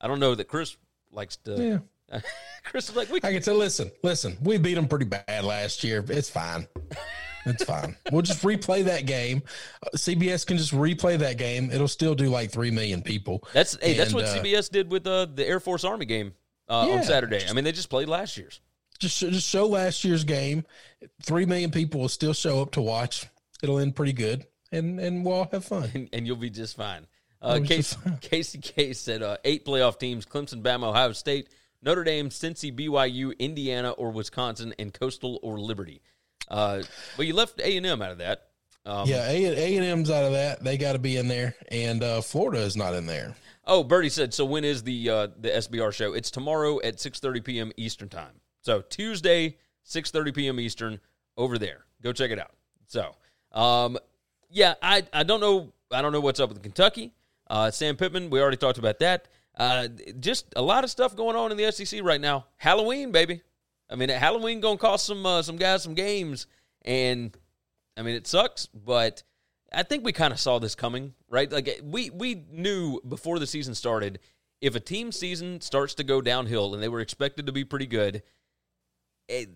[0.00, 0.76] I don't know that Chris
[1.10, 1.80] likes to.
[2.10, 2.20] Yeah.
[2.64, 5.82] Chris is like, we I can say, listen, listen, we beat them pretty bad last
[5.82, 6.04] year.
[6.08, 6.66] It's fine.
[7.46, 7.96] It's fine.
[8.12, 9.42] we'll just replay that game.
[9.82, 11.70] Uh, CBS can just replay that game.
[11.72, 13.42] It'll still do like three million people.
[13.54, 16.34] that's hey, that's what uh, CBS did with uh, the Air Force Army game
[16.72, 16.94] uh, Yeah.
[16.96, 17.44] on Saturday.
[17.48, 18.60] I mean, they just played last year's.
[18.98, 20.64] Just just show last year's game.
[21.22, 23.26] Three million people will still show up to watch.
[23.62, 25.90] It'll end pretty good, and and we'll all have fun.
[25.94, 27.06] and, and you'll be just fine.
[27.40, 28.18] Uh, Casey, fine.
[28.20, 31.48] Casey Case said uh, eight playoff teams: Clemson, Bama, Ohio State,
[31.82, 36.00] Notre Dame, Cincy, BYU, Indiana, or Wisconsin, and Coastal or Liberty.
[36.48, 36.82] Uh,
[37.18, 38.48] well, you left A and M out of that.
[38.86, 40.62] Um, Yeah, A A and M's out of that.
[40.62, 43.34] They got to be in there, and uh, Florida is not in there.
[43.64, 44.34] Oh, Bertie said.
[44.34, 46.12] So when is the uh, the SBR show?
[46.14, 47.72] It's tomorrow at six thirty p.m.
[47.76, 48.40] Eastern time.
[48.60, 50.58] So Tuesday, six thirty p.m.
[50.58, 51.00] Eastern,
[51.36, 51.84] over there.
[52.02, 52.52] Go check it out.
[52.86, 53.14] So,
[53.52, 53.98] um,
[54.50, 57.12] yeah, I I don't know I don't know what's up with Kentucky.
[57.48, 59.28] Uh, Sam Pittman, we already talked about that.
[59.56, 62.46] Uh, just a lot of stuff going on in the SEC right now.
[62.56, 63.42] Halloween, baby.
[63.90, 66.46] I mean, Halloween gonna cost some uh, some guys some games,
[66.82, 67.36] and
[67.96, 69.22] I mean it sucks, but
[69.72, 71.50] I think we kind of saw this coming, right?
[71.50, 74.20] Like we we knew before the season started,
[74.60, 77.86] if a team season starts to go downhill and they were expected to be pretty
[77.86, 78.22] good,
[79.28, 79.48] it,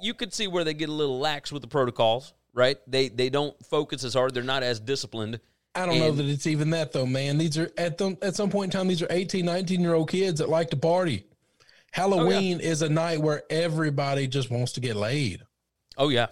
[0.00, 2.78] you could see where they get a little lax with the protocols, right?
[2.86, 4.32] They they don't focus as hard.
[4.32, 5.40] They're not as disciplined.
[5.74, 7.36] I don't know that it's even that though, man.
[7.36, 10.08] These are at them at some point in time, these are 18, 19 year old
[10.08, 11.26] kids that like to party.
[11.28, 15.42] Oh, Halloween is a night where everybody just wants to get laid.
[15.96, 16.28] Oh yeah,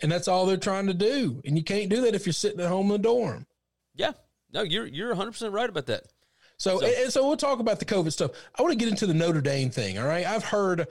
[0.00, 1.40] And that's all they're trying to do.
[1.44, 3.46] And you can't do that if you're sitting at home in the dorm.
[3.94, 4.12] yeah.
[4.52, 6.04] No, you're you're 100 percent right about that.
[6.56, 8.32] So, So- and- so we'll talk about the COVID stuff.
[8.58, 9.98] I want to get into the Notre Dame thing.
[9.98, 10.26] All right.
[10.26, 10.86] I've heard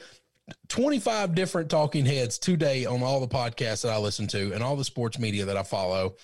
[0.68, 4.76] 25 different talking heads today on all the podcasts that I listen to and all
[4.76, 6.16] the sports media that I follow,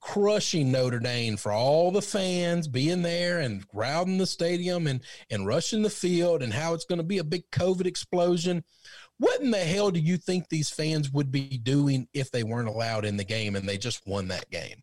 [0.00, 5.00] crushing Notre Dame for all the fans being there and crowding the stadium and,
[5.30, 8.64] and rushing the field and how it's going to be a big COVID explosion.
[9.18, 12.68] What in the hell do you think these fans would be doing if they weren't
[12.68, 14.82] allowed in the game and they just won that game?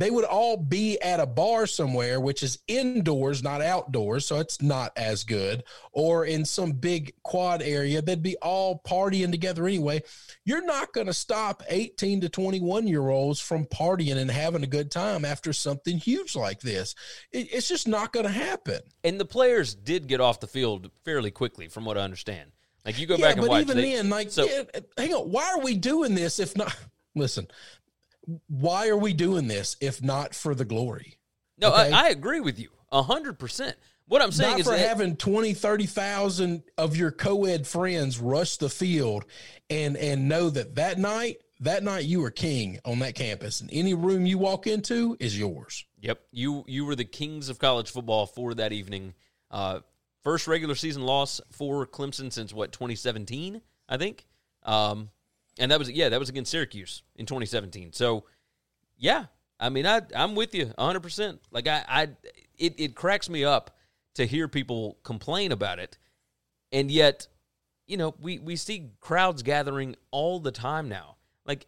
[0.00, 4.24] They would all be at a bar somewhere, which is indoors, not outdoors.
[4.24, 8.00] So it's not as good, or in some big quad area.
[8.00, 10.02] They'd be all partying together anyway.
[10.46, 14.66] You're not going to stop 18 to 21 year olds from partying and having a
[14.66, 16.94] good time after something huge like this.
[17.30, 18.80] It, it's just not going to happen.
[19.04, 22.52] And the players did get off the field fairly quickly, from what I understand.
[22.86, 23.60] Like you go yeah, back and but watch.
[23.64, 24.62] even they- then, like, so yeah,
[24.96, 26.74] hang on, why are we doing this if not?
[27.14, 27.48] Listen,
[28.48, 31.18] why are we doing this if not for the glory?
[31.58, 31.92] no, okay.
[31.92, 33.76] I, I agree with you hundred percent.
[34.06, 38.56] What I'm saying not is for that, having 20 30,000 of your co-ed friends rush
[38.56, 39.24] the field
[39.68, 43.70] and and know that that night that night you were king on that campus and
[43.72, 47.90] any room you walk into is yours Yep, you you were the kings of college
[47.90, 49.14] football for that evening.
[49.50, 49.80] Uh,
[50.22, 54.26] first regular season loss for Clemson since what 2017, I think.
[54.62, 55.10] Um,
[55.60, 57.92] and that was yeah, that was against Syracuse in 2017.
[57.92, 58.24] So
[58.98, 59.26] yeah,
[59.60, 61.00] I mean I I'm with you 100.
[61.00, 62.02] percent Like I I
[62.58, 63.76] it it cracks me up
[64.14, 65.96] to hear people complain about it,
[66.72, 67.28] and yet
[67.86, 71.16] you know we we see crowds gathering all the time now.
[71.46, 71.66] Like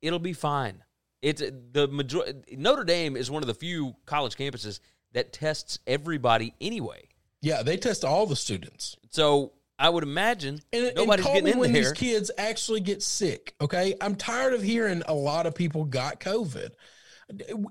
[0.00, 0.82] it'll be fine.
[1.20, 4.80] It's the major- Notre Dame is one of the few college campuses
[5.12, 7.02] that tests everybody anyway.
[7.42, 11.44] yeah they test all the students So I would imagine and, and nobody's call getting
[11.46, 11.82] me in when there.
[11.82, 16.20] these kids actually get sick okay i'm tired of hearing a lot of people got
[16.20, 16.70] covid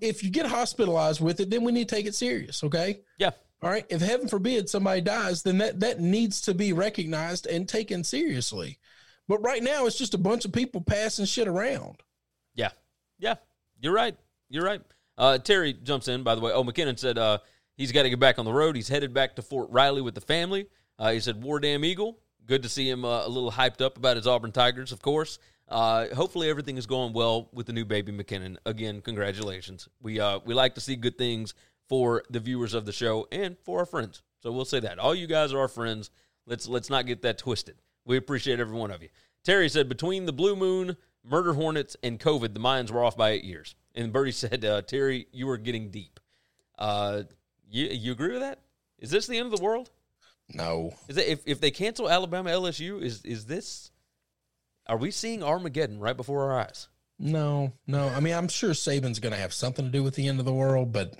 [0.01, 3.31] if you get hospitalized with it then we need to take it serious okay yeah,
[3.61, 3.85] All right.
[3.89, 8.79] If heaven forbid somebody dies, then that, that needs to be recognized and taken seriously.
[9.27, 12.01] But right now, it's just a bunch of people passing shit around.
[12.55, 12.71] yeah,
[13.19, 13.35] yeah.
[13.79, 14.17] You're right.
[14.49, 14.81] You're right.
[15.17, 16.23] Uh, Terry jumps in.
[16.23, 17.37] By the way, oh McKinnon said uh,
[17.75, 18.75] he's got to get back on the road.
[18.75, 20.67] He's headed back to Fort Riley with the family.
[21.01, 23.97] Uh, he said, "War damn eagle." Good to see him uh, a little hyped up
[23.97, 25.39] about his Auburn Tigers, of course.
[25.67, 28.57] Uh, hopefully, everything is going well with the new baby McKinnon.
[28.67, 29.89] Again, congratulations.
[29.99, 31.55] We uh, we like to see good things
[31.89, 34.21] for the viewers of the show and for our friends.
[34.43, 36.11] So we'll say that all you guys are our friends.
[36.45, 37.77] Let's let's not get that twisted.
[38.05, 39.09] We appreciate every one of you.
[39.43, 43.31] Terry said between the Blue Moon, Murder Hornets, and COVID, the Mayans were off by
[43.31, 43.73] eight years.
[43.95, 46.19] And Bertie said, uh, Terry, you are getting deep.
[46.77, 47.23] Uh,
[47.67, 48.59] you you agree with that?
[48.99, 49.89] Is this the end of the world?
[50.53, 50.93] No.
[51.07, 53.91] Is that if, if they cancel Alabama LSU, is is this?
[54.87, 56.87] Are we seeing Armageddon right before our eyes?
[57.19, 58.07] No, no.
[58.09, 60.45] I mean, I'm sure Saban's going to have something to do with the end of
[60.45, 61.13] the world, but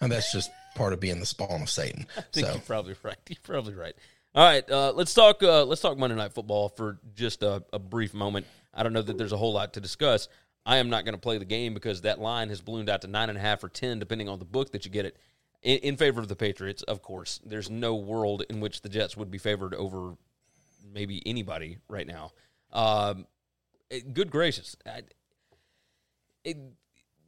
[0.00, 2.06] uh, that's just part of being the spawn of Satan.
[2.16, 3.18] I think So, you're probably right.
[3.28, 3.94] You're probably right.
[4.34, 5.42] All right, uh, let's talk.
[5.42, 8.46] Uh, let's talk Monday Night Football for just a, a brief moment.
[8.74, 10.28] I don't know that there's a whole lot to discuss.
[10.66, 13.06] I am not going to play the game because that line has ballooned out to
[13.08, 15.16] nine and a half or ten, depending on the book that you get it,
[15.62, 16.82] in, in favor of the Patriots.
[16.82, 20.14] Of course, there's no world in which the Jets would be favored over
[20.92, 22.32] maybe anybody right now.
[22.72, 23.26] Um,
[23.90, 25.02] it- good gracious, I,
[26.44, 26.56] it,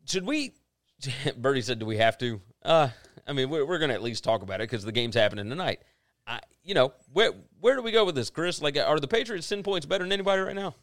[0.07, 0.53] should we?
[1.37, 2.88] Bertie said, "Do we have to?" Uh,
[3.27, 5.49] I mean, we're, we're going to at least talk about it because the game's happening
[5.49, 5.81] tonight.
[6.27, 8.61] I, you know, where where do we go with this, Chris?
[8.61, 10.75] Like, are the Patriots ten points better than anybody right now?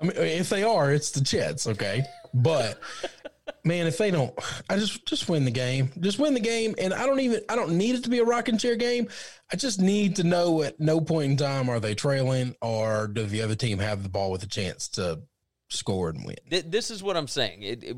[0.00, 2.04] I mean, if they are, it's the Jets, okay?
[2.32, 2.80] But
[3.64, 4.32] man, if they don't,
[4.68, 5.90] I just just win the game.
[6.00, 8.24] Just win the game, and I don't even I don't need it to be a
[8.24, 9.08] rocking chair game.
[9.52, 13.30] I just need to know at no point in time are they trailing or does
[13.30, 15.20] the other team have the ball with a chance to
[15.68, 16.36] score and win.
[16.66, 17.62] This is what I'm saying.
[17.62, 17.96] It, it,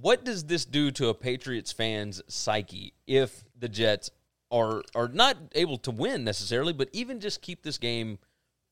[0.00, 4.10] what does this do to a Patriots fan's psyche if the Jets
[4.50, 8.18] are are not able to win necessarily, but even just keep this game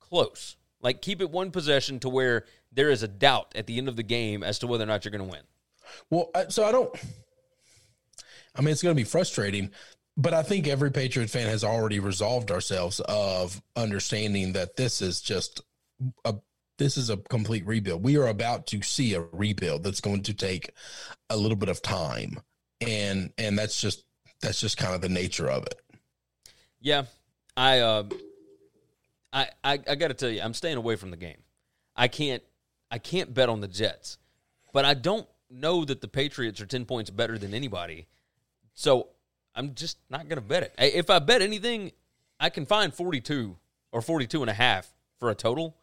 [0.01, 0.57] close?
[0.81, 3.97] Like keep it one possession to where there is a doubt at the end of
[3.97, 5.43] the game as to whether or not you're going to win.
[6.11, 6.95] Well, so I don't.
[8.55, 9.71] I mean, it's going to be frustrating,
[10.17, 15.21] but I think every Patriot fan has already resolved ourselves of understanding that this is
[15.21, 15.63] just
[16.25, 16.35] a
[16.79, 18.03] this is a complete rebuild.
[18.03, 20.73] We are about to see a rebuild that's going to take
[21.31, 22.41] a little bit of time,
[22.81, 24.05] and and that's just
[24.41, 25.81] that's just kind of the nature of it.
[26.81, 27.05] Yeah,
[27.57, 28.05] I uh,
[29.33, 31.43] I I, I got to tell you, I'm staying away from the game.
[31.97, 32.43] I can't
[32.91, 34.19] I can't bet on the Jets.
[34.73, 38.07] but I don't know that the Patriots are 10 points better than anybody.
[38.75, 39.09] So
[39.55, 40.75] I'm just not going to bet it.
[40.79, 41.93] If I bet anything,
[42.41, 43.57] I can find 42
[43.93, 45.77] or 42 and a half for a total.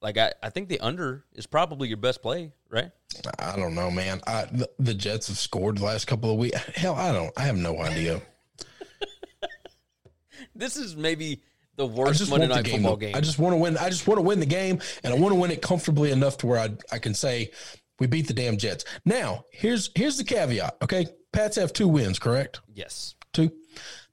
[0.00, 2.90] Like I, I think the under is probably your best play, right?
[3.38, 4.20] I don't know, man.
[4.26, 6.58] I, the, the Jets have scored the last couple of weeks.
[6.74, 7.32] Hell, I don't.
[7.36, 8.20] I have no idea.
[10.56, 11.42] this is maybe
[11.76, 12.74] the worst Monday night game.
[12.74, 13.14] football to- game.
[13.14, 13.76] I just want to win.
[13.78, 16.38] I just want to win the game, and I want to win it comfortably enough
[16.38, 17.52] to where I I can say
[18.02, 18.84] we beat the damn Jets.
[19.04, 20.76] Now, here's here's the caveat.
[20.82, 22.60] Okay, Pats have two wins, correct?
[22.74, 23.14] yes.
[23.32, 23.52] Two.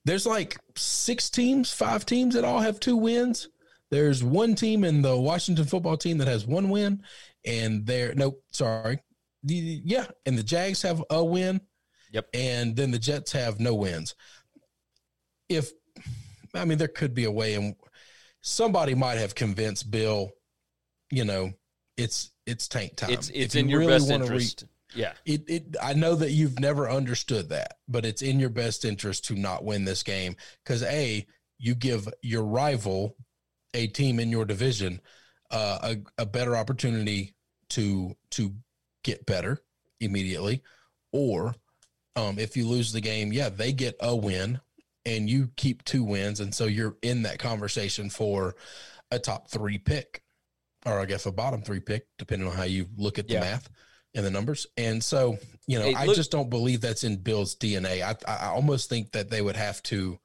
[0.05, 3.49] There's like six teams, five teams that all have two wins.
[3.89, 7.01] There's one team in the Washington football team that has one win,
[7.43, 8.99] and they're no, sorry,
[9.41, 11.61] yeah, and the Jags have a win.
[12.11, 12.27] Yep.
[12.33, 14.13] and then the Jets have no wins.
[15.49, 15.71] If
[16.53, 17.75] I mean, there could be a way, and
[18.41, 20.29] somebody might have convinced Bill.
[21.09, 21.53] You know,
[21.97, 23.11] it's it's tank time.
[23.11, 24.65] It's it's If in you your really best wanna re- interest.
[24.95, 25.13] yeah.
[25.25, 29.25] it, it I know that you've never understood that, but it's in your best interest
[29.25, 31.25] to not win this game because a
[31.57, 33.15] you give your rival,
[33.73, 35.01] a team in your division,
[35.51, 35.79] uh,
[36.17, 37.33] a a better opportunity
[37.69, 38.53] to to
[39.03, 39.61] get better
[39.99, 40.63] immediately,
[41.11, 41.53] or
[42.15, 44.59] um, if you lose the game, yeah, they get a win
[45.05, 48.55] and you keep two wins, and so you're in that conversation for
[49.11, 50.21] a top three pick,
[50.85, 53.39] or I guess a bottom three pick, depending on how you look at the Yeah.
[53.41, 53.69] math
[54.15, 54.65] and the numbers.
[54.77, 55.37] And so,
[55.67, 58.01] you know, Hey, I look- just don't believe that's in Bill's DNA.
[58.01, 60.19] I, I almost think that they would have to.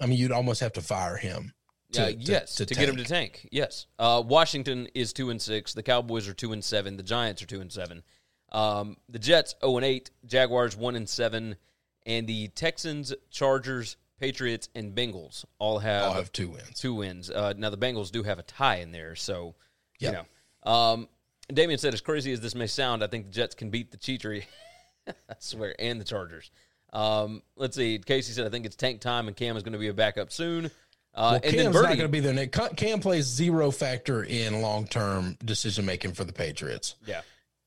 [0.00, 1.52] I mean, you'd almost have to fire him.
[1.92, 3.34] to- Yeah, yes, to, to get him to tank.
[3.34, 3.48] tank.
[3.52, 3.86] Yes.
[3.98, 5.72] Uh, Washington is two and six.
[5.72, 6.96] The Cowboys are two and seven.
[6.96, 8.02] The Giants are two and seven.
[8.50, 10.10] Um, the Jets zero and eight.
[10.24, 11.56] Jaguars one and seven,
[12.04, 16.80] and the Texans, Chargers, Patriots, and Bengals all have, I'll have two wins.
[16.80, 17.30] two wins.
[17.30, 19.54] Uh, now the Bengals do have a tie in there, so
[19.98, 20.12] Yep.
[20.12, 20.72] you know.
[20.72, 21.08] Um,
[21.52, 23.96] Damien said, as crazy as this may sound, I think the Jets can beat the
[23.98, 24.44] Cheatery.
[25.08, 26.50] I swear, and the Chargers.
[26.92, 27.98] Um, let's see.
[27.98, 30.32] Casey said, I think it's tank time, and Cam is going to be a backup
[30.32, 30.66] soon.
[30.66, 30.68] Uh,
[31.14, 32.32] Well, and Cam's then not going to be there.
[32.34, 32.52] Nick.
[32.52, 36.96] Cam- Cam plays zero factor in long term decision making for the Patriots.
[37.06, 37.20] Yeah.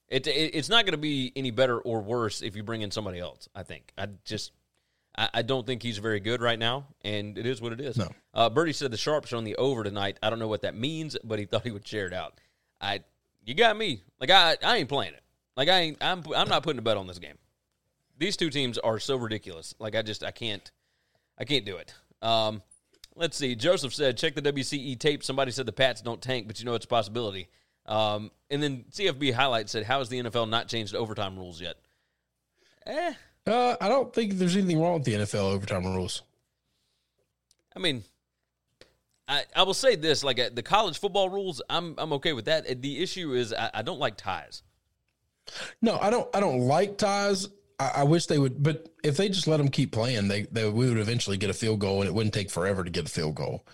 [0.10, 2.92] It, it it's not going to be any better or worse if you bring in
[2.92, 3.48] somebody else.
[3.56, 3.94] I think.
[3.98, 4.52] I just
[5.20, 7.98] I, I don't think he's very good right now, and it is what it is.
[7.98, 8.08] No.
[8.34, 10.18] Uh, Bertie said the sharps are on the over tonight.
[10.24, 12.40] I don't know what that means, but he thought he would share it out.
[12.80, 13.02] I
[13.44, 14.04] you got me.
[14.20, 15.22] Like I I ain't playing it.
[15.58, 17.38] Like I ain't I'm I'm not putting a bet on this game.
[18.18, 19.76] These two teams are so ridiculous.
[19.78, 20.72] Like I just I can't
[21.38, 21.94] I can't do it.
[22.22, 22.62] Um,
[23.16, 23.56] let's see.
[23.56, 25.24] Joseph said, check the WCE tape.
[25.24, 27.50] Somebody said the Pats don't tank, but you know it's a possibility.
[27.86, 31.76] Um, and then CFB highlight said, how has the NFL not changed overtime rules yet?
[32.86, 33.14] Eh,
[33.48, 36.24] Uh, I don't think there's anything wrong with the NFL overtime rules.
[37.76, 38.04] I mean,
[39.28, 42.46] I, I will say this: like uh, the college football rules, I'm I'm okay with
[42.46, 42.70] that.
[42.70, 44.64] Uh, The issue is I, I don't like ties.
[45.82, 46.28] No, I don't.
[46.36, 47.48] I don't like ties.
[47.80, 50.70] I, I wish they would, but if they just let them keep playing, they, they
[50.70, 53.12] we would eventually get a field goal, and it wouldn't take forever to get a
[53.12, 53.66] field goal.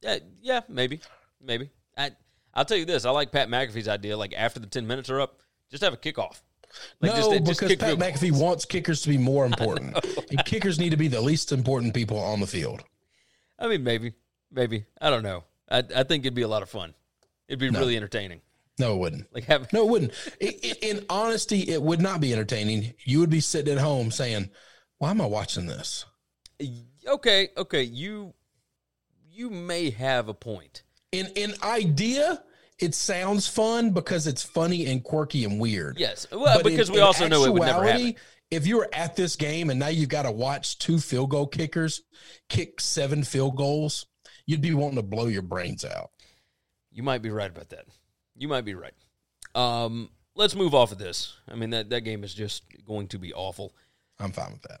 [0.00, 1.00] Yeah, yeah, maybe,
[1.40, 1.70] maybe.
[1.96, 2.10] I
[2.52, 4.16] I'll tell you this: I like Pat McAfee's idea.
[4.16, 6.42] Like after the ten minutes are up, just have a kickoff.
[7.00, 9.96] Like no, just- just because Pat McAfee wants kickers to be more important,
[10.30, 12.82] and kickers need to be the least important people on the field.
[13.58, 14.12] I mean, maybe,
[14.50, 14.84] maybe.
[15.00, 15.44] I don't know.
[15.70, 16.94] I I think it'd be a lot of fun.
[17.48, 17.78] It'd be No.
[17.80, 18.40] really entertaining.
[18.78, 19.32] No, it wouldn't.
[19.32, 20.12] Like have No, it wouldn't.
[20.42, 22.94] I- I- in honesty, it would not be entertaining.
[23.04, 24.50] You would be sitting at home saying,
[24.98, 26.04] "Why am I watching this?"
[27.06, 27.82] okay, okay.
[27.82, 28.34] You
[29.30, 30.82] you may have a point.
[31.12, 32.42] In in idea,
[32.78, 35.98] it sounds fun because it's funny and quirky and weird.
[35.98, 38.14] Yes, well, But in- because we in also know it would never happen.
[38.50, 41.46] If you were at this game and now you've got to watch two field goal
[41.46, 42.02] kickers
[42.48, 44.06] kick seven field goals,
[44.46, 46.10] you'd be wanting to blow your brains out.
[46.92, 47.86] You might be right about that.
[48.36, 48.94] You might be right.
[49.54, 51.34] Um, let's move off of this.
[51.48, 53.74] I mean that that game is just going to be awful.
[54.18, 54.80] I'm fine with that.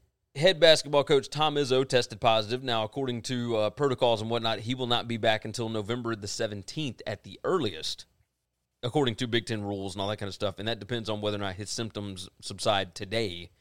[0.35, 2.63] head basketball coach Tom Izzo tested positive.
[2.63, 6.27] Now, according to uh, protocols and whatnot, he will not be back until November the
[6.27, 8.05] 17th at the earliest,
[8.83, 10.59] according to Big Ten rules and all that kind of stuff.
[10.59, 13.51] And that depends on whether or not his symptoms subside today.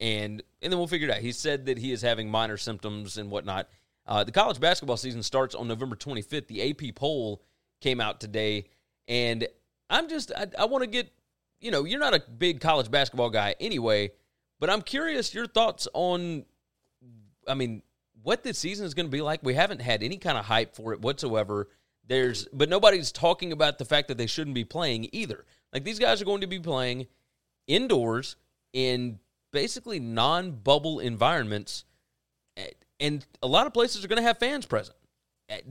[0.00, 1.20] And and then we'll figure it out.
[1.20, 3.68] He said that he is having minor symptoms and whatnot.
[4.06, 6.48] Uh, the college basketball season starts on November 25th.
[6.48, 7.42] The AP poll
[7.80, 8.66] came out today,
[9.06, 9.46] and
[9.88, 11.12] I'm just I, I want to get
[11.60, 14.10] you know you're not a big college basketball guy anyway,
[14.60, 16.44] but I'm curious your thoughts on.
[17.46, 17.82] I mean,
[18.22, 19.40] what this season is going to be like.
[19.42, 21.68] We haven't had any kind of hype for it whatsoever.
[22.06, 25.44] There's, but nobody's talking about the fact that they shouldn't be playing either.
[25.72, 27.06] Like these guys are going to be playing
[27.66, 28.36] indoors
[28.72, 29.18] in
[29.52, 31.84] basically non-bubble environments
[33.00, 34.96] and a lot of places are going to have fans present.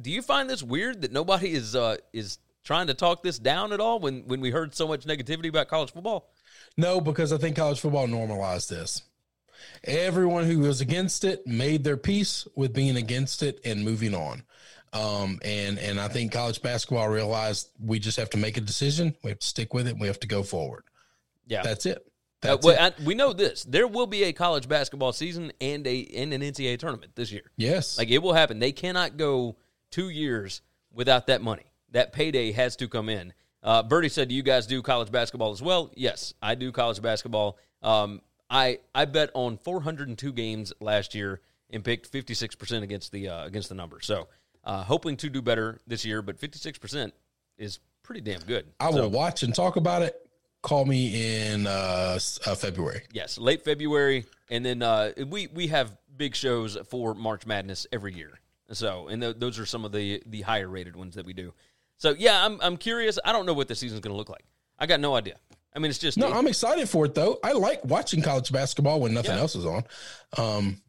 [0.01, 3.73] Do you find this weird that nobody is uh, is trying to talk this down
[3.73, 6.29] at all when when we heard so much negativity about college football?
[6.77, 9.03] No, because I think college football normalized this.
[9.83, 14.43] Everyone who was against it made their peace with being against it and moving on.
[14.93, 19.15] Um, and and I think college basketball realized we just have to make a decision.
[19.23, 19.97] We have to stick with it.
[19.97, 20.83] we have to go forward.
[21.47, 22.05] Yeah, that's it.
[22.43, 23.63] Uh, well, I, we know this.
[23.63, 27.51] There will be a college basketball season and a and an NCAA tournament this year.
[27.57, 28.59] Yes, like it will happen.
[28.59, 29.55] They cannot go
[29.89, 30.61] two years
[30.93, 31.65] without that money.
[31.91, 33.33] That payday has to come in.
[33.63, 37.01] Uh, Birdie said, "Do you guys do college basketball as well?" Yes, I do college
[37.01, 37.57] basketball.
[37.81, 43.29] Um, I I bet on 402 games last year and picked 56 percent against the
[43.29, 44.01] uh, against the number.
[44.01, 44.27] So
[44.63, 47.13] uh, hoping to do better this year, but 56 percent
[47.57, 48.65] is pretty damn good.
[48.79, 50.19] I will so, watch and talk about it
[50.63, 53.03] call me in uh, uh, February.
[53.11, 58.15] Yes, late February, and then uh, we we have big shows for March Madness every
[58.15, 58.39] year.
[58.71, 61.53] So, and th- those are some of the the higher rated ones that we do.
[61.97, 63.19] So, yeah, I'm I'm curious.
[63.23, 64.45] I don't know what the season's going to look like.
[64.77, 65.35] I got no idea.
[65.75, 66.27] I mean, it's just no.
[66.27, 67.39] It, I'm excited for it though.
[67.43, 69.41] I like watching college basketball when nothing yeah.
[69.41, 69.83] else is on.
[70.37, 70.81] Um,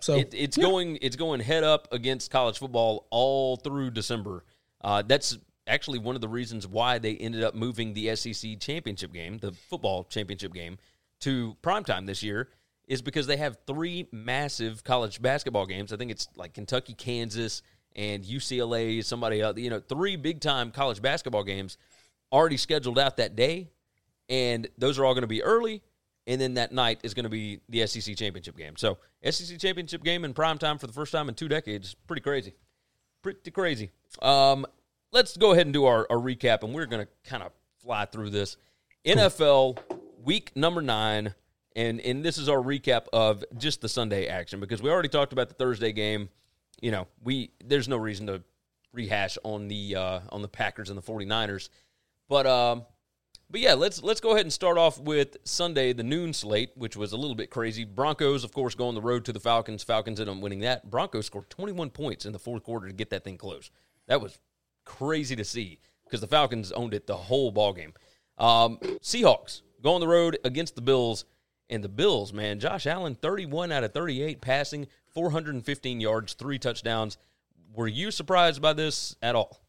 [0.00, 0.64] so it, it's yeah.
[0.64, 4.44] going it's going head up against college football all through December.
[4.80, 9.12] Uh, that's actually one of the reasons why they ended up moving the SEC championship
[9.12, 10.76] game, the football championship game,
[11.20, 12.48] to primetime this year
[12.88, 15.92] is because they have three massive college basketball games.
[15.92, 17.62] I think it's like Kentucky, Kansas,
[17.96, 21.78] and UCLA, somebody else, you know, three big time college basketball games
[22.32, 23.68] already scheduled out that day.
[24.28, 25.82] And those are all going to be early.
[26.26, 28.76] And then that night is going to be the SEC championship game.
[28.76, 31.94] So, SEC championship game in prime time for the first time in two decades.
[32.06, 32.54] Pretty crazy.
[33.22, 33.90] Pretty crazy.
[34.20, 34.64] Um,
[35.12, 38.04] let's go ahead and do our, our recap, and we're going to kind of fly
[38.04, 38.56] through this.
[39.04, 39.78] NFL
[40.24, 41.34] week number nine,
[41.74, 45.32] and and this is our recap of just the Sunday action because we already talked
[45.32, 46.28] about the Thursday game.
[46.80, 48.42] You know, we there's no reason to
[48.92, 51.68] rehash on the uh, on the Packers and the 49ers.
[52.28, 52.84] But um
[53.52, 56.96] but yeah, let's let's go ahead and start off with Sunday, the noon slate, which
[56.96, 57.84] was a little bit crazy.
[57.84, 59.82] Broncos, of course, go on the road to the Falcons.
[59.82, 60.90] Falcons end up winning that.
[60.90, 63.70] Broncos scored 21 points in the fourth quarter to get that thing close.
[64.08, 64.38] That was
[64.86, 67.92] crazy to see because the Falcons owned it the whole ball game.
[68.38, 71.26] Um, Seahawks go on the road against the Bills,
[71.68, 77.18] and the Bills, man, Josh Allen, 31 out of 38 passing, 415 yards, three touchdowns.
[77.74, 79.60] Were you surprised by this at all?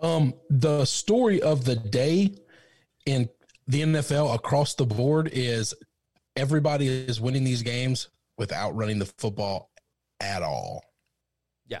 [0.00, 2.34] Um, the story of the day
[3.06, 3.28] in
[3.68, 5.74] the NFL across the board is
[6.36, 9.70] everybody is winning these games without running the football
[10.20, 10.84] at all.
[11.68, 11.80] Yeah.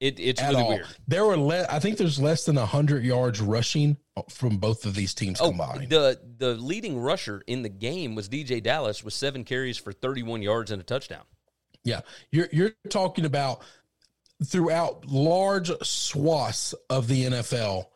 [0.00, 0.68] It, it's really all.
[0.68, 0.86] weird.
[1.08, 3.96] There were le- I think there's less than hundred yards rushing
[4.28, 5.88] from both of these teams oh, combined.
[5.88, 10.42] The the leading rusher in the game was DeeJay Dallas with seven carries for 31
[10.42, 11.24] yards and a touchdown.
[11.86, 12.00] Yeah,
[12.32, 13.62] you're you're talking about
[14.44, 17.86] throughout large swaths of the NFL,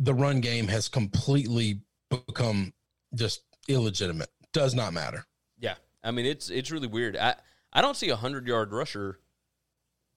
[0.00, 2.74] the run game has completely become
[3.14, 4.30] just illegitimate.
[4.52, 5.24] Does not matter.
[5.60, 7.16] Yeah, I mean it's it's really weird.
[7.16, 7.36] I
[7.72, 9.20] I don't see a hundred yard rusher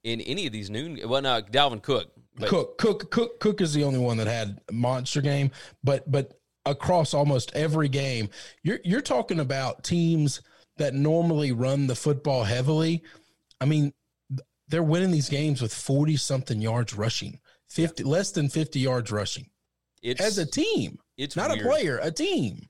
[0.03, 0.99] in any of these noon.
[1.05, 2.11] Well, no, Dalvin Cook.
[2.41, 5.51] Cook, Cook, Cook, Cook is the only one that had monster game,
[5.83, 8.29] but but across almost every game,
[8.63, 10.41] you're you're talking about teams
[10.77, 13.03] that normally run the football heavily.
[13.61, 13.93] I mean,
[14.67, 18.09] they're winning these games with forty something yards rushing, fifty yeah.
[18.09, 19.49] less than fifty yards rushing.
[20.01, 20.99] It's as a team.
[21.17, 21.61] It's not weird.
[21.61, 22.67] a player, a team.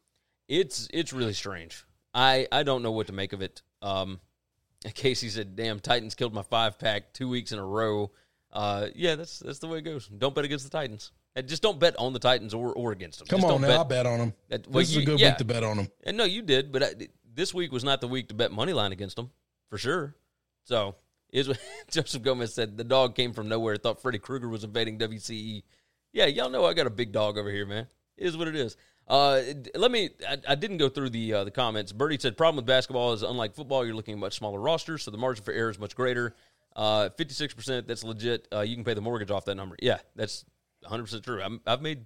[0.47, 1.85] It's it's really strange.
[2.13, 3.61] I I don't know what to make of it.
[3.81, 4.19] Um,
[4.93, 8.11] Casey said, "Damn, Titans killed my five pack two weeks in a row."
[8.51, 10.07] Uh, yeah, that's that's the way it goes.
[10.07, 11.11] Don't bet against the Titans.
[11.35, 13.27] And just don't bet on the Titans or, or against them.
[13.27, 13.79] Come just on now, bet.
[13.79, 14.33] I bet on them.
[14.49, 15.29] That, well, this is a good yeah.
[15.29, 15.87] week to bet on them.
[16.03, 16.93] And no, you did, but I,
[17.33, 19.31] this week was not the week to bet money line against them
[19.69, 20.15] for sure.
[20.63, 20.95] So
[21.31, 21.59] Is what
[21.91, 22.77] Joseph Gomez said.
[22.77, 23.75] The dog came from nowhere.
[23.77, 25.63] Thought Freddy Krueger was invading WCE.
[26.11, 27.87] Yeah, y'all know I got a big dog over here, man.
[28.17, 28.77] It is what it is.
[29.07, 29.41] Uh,
[29.75, 30.11] let me.
[30.27, 31.91] I, I didn't go through the uh, the comments.
[31.91, 35.11] Birdie said, "Problem with basketball is unlike football, you're looking at much smaller rosters, so
[35.11, 36.35] the margin for error is much greater.
[36.75, 37.87] Uh, Fifty six percent.
[37.87, 38.47] That's legit.
[38.53, 39.75] Uh, you can pay the mortgage off that number.
[39.81, 40.45] Yeah, that's
[40.81, 41.41] 100 percent true.
[41.41, 42.05] I'm, I've made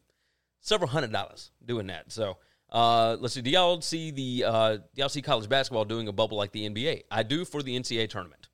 [0.61, 2.11] several hundred dollars doing that.
[2.11, 2.38] So
[2.72, 3.41] uh, let's see.
[3.41, 6.70] Do y'all see the uh, do y'all see college basketball doing a bubble like the
[6.70, 7.03] NBA?
[7.11, 8.47] I do for the NCAA tournament.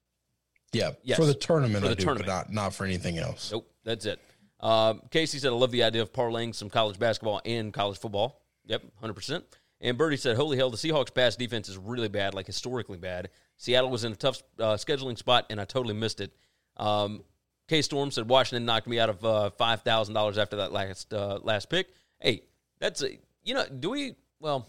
[0.71, 1.17] Yeah, Yes.
[1.19, 2.27] for the tournament, For the do, tournament.
[2.27, 3.51] but not not for anything else.
[3.51, 4.19] Nope, that's it.
[4.59, 8.41] Um, Casey said, I love the idea of parlaying some college basketball and college football.
[8.65, 9.43] Yep, 100%.
[9.81, 13.29] And Birdie said, Holy hell, the Seahawks' pass defense is really bad, like historically bad.
[13.57, 16.31] Seattle was in a tough uh, scheduling spot, and I totally missed it.
[16.77, 17.23] Um,
[17.67, 21.69] K Storm said, Washington knocked me out of uh, $5,000 after that last uh, last
[21.69, 21.87] pick.
[22.21, 22.43] Hey,
[22.79, 24.67] that's a, you know, do we, well,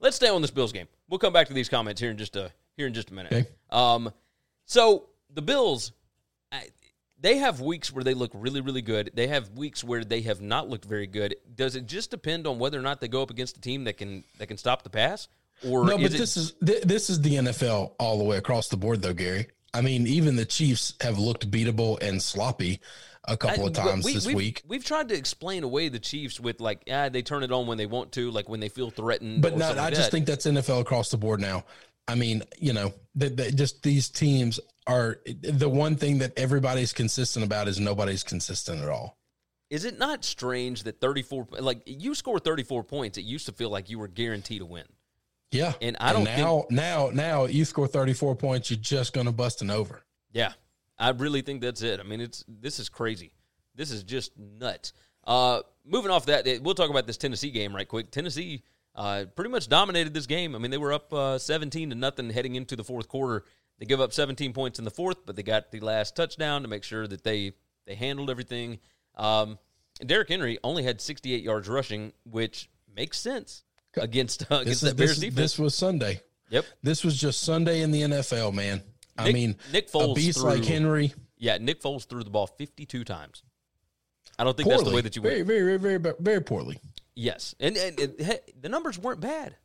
[0.00, 0.88] let's stay on this Bills game.
[1.08, 3.32] We'll come back to these comments here in just a, here in just a minute.
[3.32, 3.48] Okay.
[3.70, 4.12] Um,
[4.66, 5.92] so the Bills,
[6.50, 6.68] I,
[7.22, 9.12] they have weeks where they look really, really good.
[9.14, 11.36] They have weeks where they have not looked very good.
[11.54, 13.96] Does it just depend on whether or not they go up against a team that
[13.96, 15.28] can that can stop the pass,
[15.66, 18.68] or No, but it, this is th- this is the NFL all the way across
[18.68, 19.48] the board, though, Gary.
[19.74, 22.80] I mean, even the Chiefs have looked beatable and sloppy
[23.24, 24.62] a couple I- of times we- this we've, week.
[24.66, 27.78] We've tried to explain away the Chiefs with like, ah, they turn it on when
[27.78, 29.42] they want to, like when they feel threatened.
[29.42, 30.10] But or no, I like just that.
[30.10, 31.64] think that's NFL across the board now.
[32.08, 36.92] I mean, you know, they, they, just these teams are the one thing that everybody's
[36.92, 39.16] consistent about is nobody's consistent at all.
[39.70, 43.70] Is it not strange that 34 like you score 34 points, it used to feel
[43.70, 44.84] like you were guaranteed to win.
[45.52, 49.26] Yeah, And I don't now now now you score thirty four points, you're just going
[49.26, 50.02] to bust an over.
[50.32, 50.52] Yeah,
[50.98, 52.00] I really think that's it.
[52.00, 53.32] I mean, it's this is crazy.
[53.74, 54.92] This is just nuts.
[55.24, 58.10] Uh, moving off that, we'll talk about this Tennessee game right quick.
[58.10, 58.62] Tennessee
[58.94, 60.54] uh, pretty much dominated this game.
[60.54, 63.44] I mean, they were up uh, 17 to nothing heading into the fourth quarter.
[63.78, 66.68] They give up 17 points in the fourth, but they got the last touchdown to
[66.68, 67.52] make sure that they
[67.86, 68.78] they handled everything.
[69.16, 69.58] Um,
[70.04, 73.64] Derrick Henry only had 68 yards rushing, which makes sense
[73.96, 75.36] against uh, against This, that Bears this, defense.
[75.36, 76.20] this was Sunday.
[76.50, 76.64] yep.
[76.82, 78.82] This was just Sunday in the NFL, man.
[79.18, 82.30] I Nick- mean, Nick a Foles beast threw- like Henry, Yeah, Nick Foles threw the
[82.30, 83.42] ball 52 times.
[84.38, 85.44] I don't think that's the way that you win.
[85.44, 86.78] very, very, very, very, very poorly.
[87.14, 89.56] Yes, and, and, and he- the numbers weren't bad.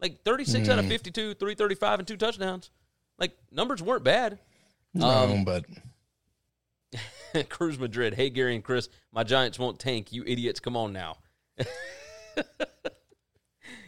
[0.00, 0.90] Like thirty six out of Hmm.
[0.90, 2.70] fifty two, three thirty five, and two touchdowns.
[3.18, 4.38] Like numbers weren't bad.
[4.94, 5.64] No, Um, but
[7.48, 8.14] Cruz Madrid.
[8.14, 10.12] Hey Gary and Chris, my Giants won't tank.
[10.12, 11.16] You idiots, come on now.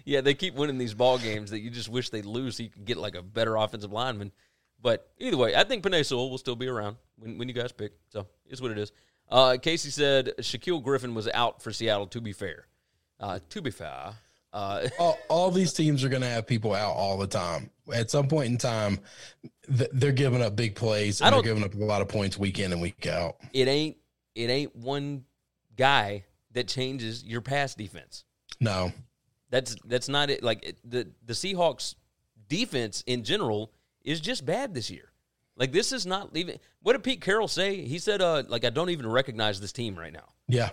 [0.05, 2.70] yeah, they keep winning these ball games that you just wish they'd lose so you
[2.70, 4.32] could get like a better offensive lineman.
[4.80, 7.70] But either way, I think Penei Sewell will still be around when, when you guys
[7.72, 7.92] pick.
[8.09, 8.92] So it's what it is.
[9.30, 12.07] Uh, Casey said Shaquill Griffin was out for Seattle.
[12.09, 12.66] To be fair,
[13.20, 14.14] uh, to be fair,
[14.53, 17.70] uh, all, all these teams are going to have people out all the time.
[17.92, 19.00] At some point in time,
[19.74, 21.22] th- they're giving up big plays.
[21.22, 23.36] I And they're giving up a lot of points week in and week out.
[23.53, 23.96] it ain't
[24.34, 25.24] it ain't one
[25.76, 28.24] guy that changes your pass defense.
[28.61, 28.92] No,
[29.53, 30.42] That's that's not it.
[30.42, 31.94] Like it- the the Seahawks
[32.48, 33.70] defense in general
[34.03, 35.12] is just bad this year.
[35.57, 36.59] Like this is not even.
[36.82, 37.82] What did Pete Carroll say?
[37.84, 40.70] He said, "Uh, like I don't even recognize this team right now." yeah,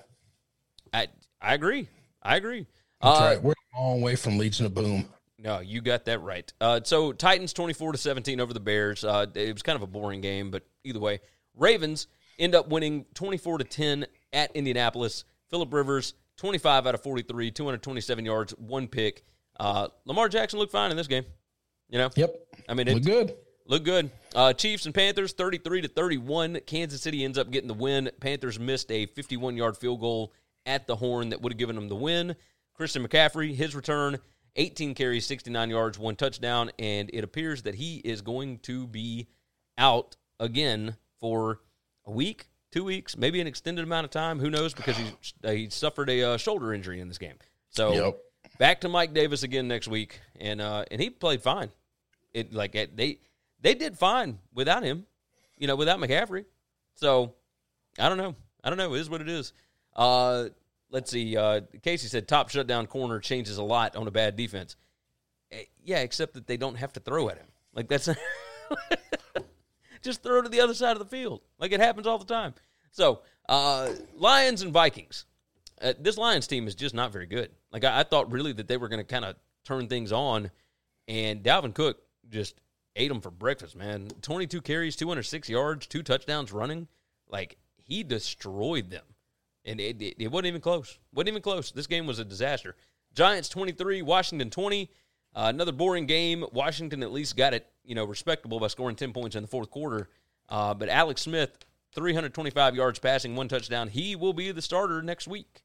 [0.93, 1.09] I
[1.41, 1.89] I agree.
[2.23, 2.65] I agree.
[3.01, 3.43] that's Uh, right.
[3.43, 5.09] We're a long way from Legion of Boom.
[5.37, 6.51] No, you got that right.
[6.59, 9.03] Uh, so Titans twenty four to seventeen over the Bears.
[9.03, 11.19] Uh, it was kind of a boring game, but either way,
[11.55, 12.07] Ravens
[12.39, 15.25] end up winning twenty four to ten at Indianapolis.
[15.49, 19.23] Philip Rivers twenty five out of forty three, two hundred twenty seven yards, one pick.
[19.59, 21.25] Uh, Lamar Jackson looked fine in this game.
[21.89, 22.35] You know, Yep,
[22.69, 23.35] I mean, look it good.
[23.65, 24.11] looked good.
[24.35, 26.59] Uh, Chiefs and Panthers thirty three to thirty one.
[26.65, 28.09] Kansas City ends up getting the win.
[28.19, 30.33] Panthers missed a fifty one yard field goal
[30.65, 32.35] at the horn that would have given them the win.
[32.75, 34.19] Christian McCaffrey, his return,
[34.55, 39.27] 18 carries, 69 yards, one touchdown, and it appears that he is going to be
[39.77, 41.59] out again for
[42.05, 44.39] a week, two weeks, maybe an extended amount of time.
[44.39, 44.73] Who knows?
[44.73, 45.05] Because he
[45.43, 47.35] uh, he suffered a uh, shoulder injury in this game.
[47.69, 48.17] So Yep.
[48.57, 51.69] back to Mike Davis again next week, and uh, and he played fine.
[52.33, 53.19] It like they
[53.61, 55.05] they did fine without him,
[55.57, 56.45] you know, without McCaffrey.
[56.95, 57.33] So
[57.97, 58.35] I don't know.
[58.63, 58.93] I don't know.
[58.93, 59.53] It is what it is.
[59.95, 60.45] Uh,
[60.91, 61.35] let's see.
[61.37, 64.75] Uh, Casey said top shutdown corner changes a lot on a bad defense.
[65.51, 67.47] Eh, Yeah, except that they don't have to throw at him.
[67.73, 68.09] Like that's
[70.01, 71.41] just throw to the other side of the field.
[71.57, 72.53] Like it happens all the time.
[72.91, 75.25] So uh, Lions and Vikings.
[75.81, 77.51] Uh, this Lions team is just not very good.
[77.71, 80.51] Like I, I thought really that they were going to kind of turn things on,
[81.07, 82.59] and Dalvin Cook just
[82.95, 83.75] ate them for breakfast.
[83.75, 86.87] Man, twenty-two carries, two hundred six yards, two touchdowns running.
[87.29, 89.05] Like he destroyed them,
[89.63, 90.99] and it, it, it wasn't even close.
[91.13, 91.71] wasn't even close.
[91.71, 92.75] This game was a disaster.
[93.13, 94.91] Giants twenty-three, Washington twenty.
[95.35, 96.43] Uh, another boring game.
[96.51, 99.69] Washington at least got it, you know, respectable by scoring ten points in the fourth
[99.69, 100.09] quarter.
[100.49, 101.51] Uh, but Alex Smith,
[101.93, 103.87] 325 yards passing, one touchdown.
[103.87, 105.61] He will be the starter next week.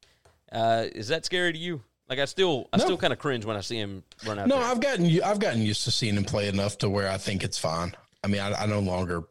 [0.51, 1.81] Uh, is that scary to you?
[2.07, 2.83] Like I still, I No.
[2.83, 4.47] still kind of cringe when I see him run out.
[4.47, 4.65] No, there.
[4.67, 7.57] I've gotten I've gotten used to seeing him play enough to where I think it's
[7.57, 7.95] fine.
[8.25, 9.21] I mean, I, I no longer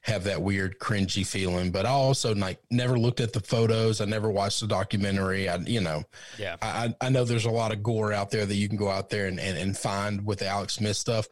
[0.00, 4.00] have that weird cringy feeling, but I also like never looked at the photos.
[4.00, 5.50] I never watched the documentary.
[5.50, 6.02] I, you know,
[6.38, 8.88] yeah, I, I know there's a lot of gore out there that you can go
[8.88, 11.28] out there and, and, and find with the Alex Smith stuff.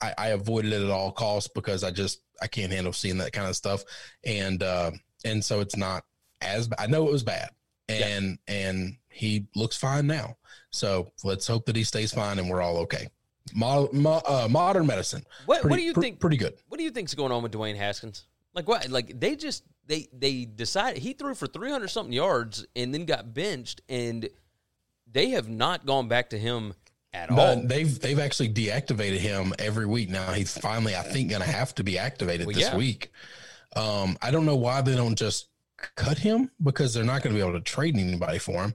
[0.00, 3.34] I, I avoided it at all costs because I just I can't handle seeing that
[3.34, 3.84] kind of stuff,
[4.24, 4.92] and uh,
[5.22, 6.04] and so it's not
[6.40, 7.50] as I know it was bad,
[7.90, 10.38] and and he looks fine now.
[10.70, 13.08] So let's hope that he stays fine and we're all okay.
[13.52, 15.24] Mo- mo- uh, modern medicine.
[15.46, 16.54] What- what do you pre- think- Pretty good.
[16.68, 18.24] What do you think's going on with Dwayne Haskins?
[18.54, 18.88] Like what?
[18.88, 23.04] Like they just they they decided he threw for three hundred something yards and then
[23.04, 24.28] got benched, and
[25.10, 26.72] they have not gone back to him
[27.12, 27.36] at all.
[27.36, 30.32] But they've they've actually deactivated him every week now.
[30.32, 32.76] He's finally, I think, going to have to be activated Well, this yeah.
[32.76, 33.10] week.
[33.76, 35.48] Um, I don't know why they don't just
[35.96, 38.74] cut him because they're not going to be able to trade anybody for him.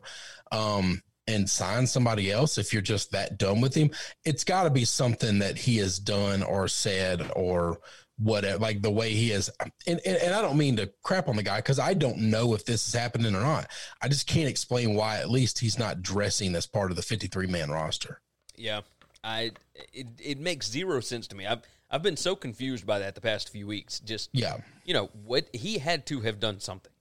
[0.51, 3.91] Um, and sign somebody else if you're just that done with him.
[4.25, 7.79] It's got to be something that he has done or said or
[8.17, 9.49] whatever, like the way he is.
[9.87, 12.53] And, and, and I don't mean to crap on the guy because I don't know
[12.53, 13.67] if this is happening or not.
[14.01, 17.47] I just can't explain why at least he's not dressing as part of the 53
[17.47, 18.21] man roster.
[18.55, 18.81] Yeah,
[19.23, 19.51] I
[19.93, 21.45] it, it makes zero sense to me.
[21.45, 21.61] I've
[21.91, 23.99] I've been so confused by that the past few weeks.
[23.99, 24.57] Just Yeah.
[24.83, 26.91] you know what he had to have done something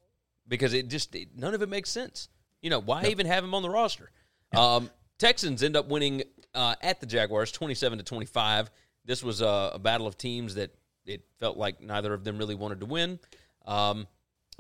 [0.46, 2.28] because it just it, none of it makes sense.
[2.62, 4.10] You know why even have him on the roster?
[4.56, 6.22] Um, Texans end up winning
[6.54, 8.70] uh, at the Jaguars, twenty-seven to twenty-five.
[9.04, 10.74] This was a, a battle of teams that
[11.04, 13.18] it felt like neither of them really wanted to win.
[13.66, 14.06] Um,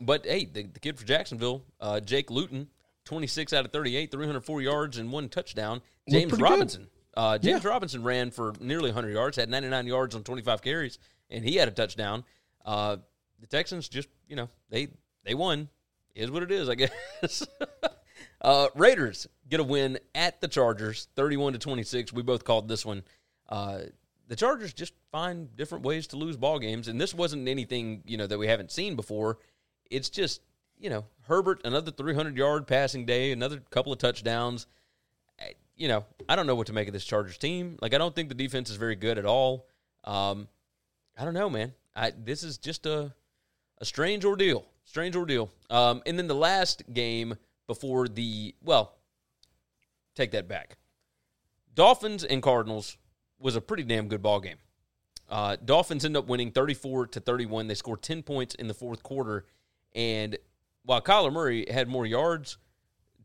[0.00, 2.68] but hey, the, the kid for Jacksonville, uh, Jake Luton,
[3.04, 5.80] twenty-six out of thirty-eight, three hundred four yards and one touchdown.
[6.08, 6.32] James.
[6.40, 10.98] Robinson, uh, James Robinson ran for nearly 100 yards, had 99 yards on 25 carries,
[11.30, 12.24] and he had a touchdown.
[12.64, 12.98] Uh,
[13.40, 14.88] the Texans just, you know, they
[15.24, 15.68] they won.
[16.14, 16.90] Is what it is, I guess.
[18.40, 22.12] uh, Raiders get a win at the Chargers, 31 to 26.
[22.12, 23.02] We both called this one.
[23.48, 23.80] Uh,
[24.26, 28.16] the Chargers just find different ways to lose ball games, and this wasn't anything you
[28.16, 29.38] know that we haven't seen before.
[29.90, 30.42] It's just
[30.78, 34.66] you know Herbert another 300 yard passing day, another couple of touchdowns
[35.78, 37.78] you know, I don't know what to make of this Chargers team.
[37.80, 39.66] Like, I don't think the defense is very good at all.
[40.04, 40.48] Um,
[41.16, 41.72] I don't know, man.
[41.96, 43.14] I this is just a
[43.78, 44.66] a strange ordeal.
[44.84, 45.50] Strange ordeal.
[45.70, 47.36] Um, and then the last game
[47.68, 48.96] before the well,
[50.16, 50.78] take that back.
[51.74, 52.96] Dolphins and Cardinals
[53.38, 54.56] was a pretty damn good ball game.
[55.30, 57.68] Uh, Dolphins end up winning 34 to 31.
[57.68, 59.46] They scored 10 points in the fourth quarter.
[59.94, 60.36] And
[60.84, 62.56] while Kyler Murray had more yards,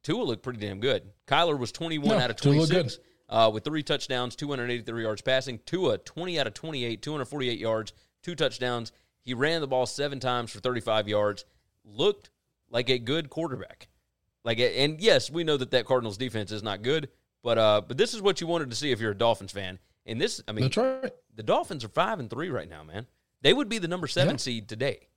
[0.03, 1.03] Tua looked pretty damn good.
[1.27, 5.59] Kyler was 21 No, out of 26 uh, with three touchdowns, 283 yards passing.
[5.65, 8.91] Tua, 20 out of 28, 248 yards, two touchdowns.
[9.21, 11.45] He ran the ball seven times for 35 yards.
[11.85, 12.29] Looked
[12.69, 13.87] like a good quarterback.
[14.43, 17.09] Like, and yes, we know that that Cardinals defense is not good,
[17.43, 19.79] but uh, but this is what you wanted to see if you're a Dolphins fan.
[20.05, 21.11] And this, I mean, That's right.
[21.35, 23.07] the Dolphins are five and three right now, man.
[23.41, 24.37] They would be the number seven Yeah.
[24.39, 25.07] seed today.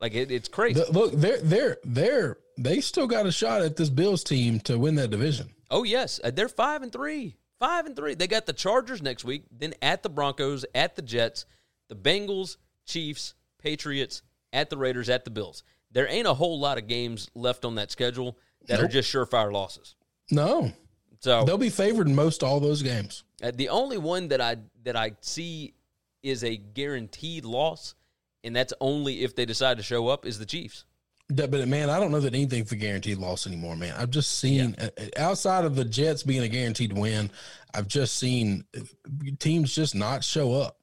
[0.00, 0.80] Like it, it's crazy.
[0.80, 4.78] The- look, they're they're they're they still got a shot at this Bills team to
[4.78, 5.50] win that division.
[5.70, 7.36] Oh yes, Uh, they're five and three.
[7.60, 8.14] Five and three.
[8.14, 11.46] They got the Chargers next week, then at the Broncos, at the Jets,
[11.88, 14.22] the Bengals, Chiefs, Patriots,
[14.52, 15.62] at the Raiders, at the Bills.
[15.94, 18.36] There ain't a whole lot of games left on that schedule
[18.66, 19.94] that are just surefire losses.
[20.30, 20.72] No,
[21.20, 23.24] So they'll be favored in most all those games.
[23.42, 25.74] uh, the only one that I that I see
[26.22, 27.94] is a guaranteed loss,
[28.42, 30.84] and that's only if they decide to show up, is the Chiefs.
[31.28, 33.94] But man, I don't know that anything for guaranteed loss anymore, man.
[33.96, 37.30] I've just seen uh, outside of the Jets being a guaranteed win,
[37.72, 38.80] I've just seen uh,
[39.38, 40.78] teams just not show up.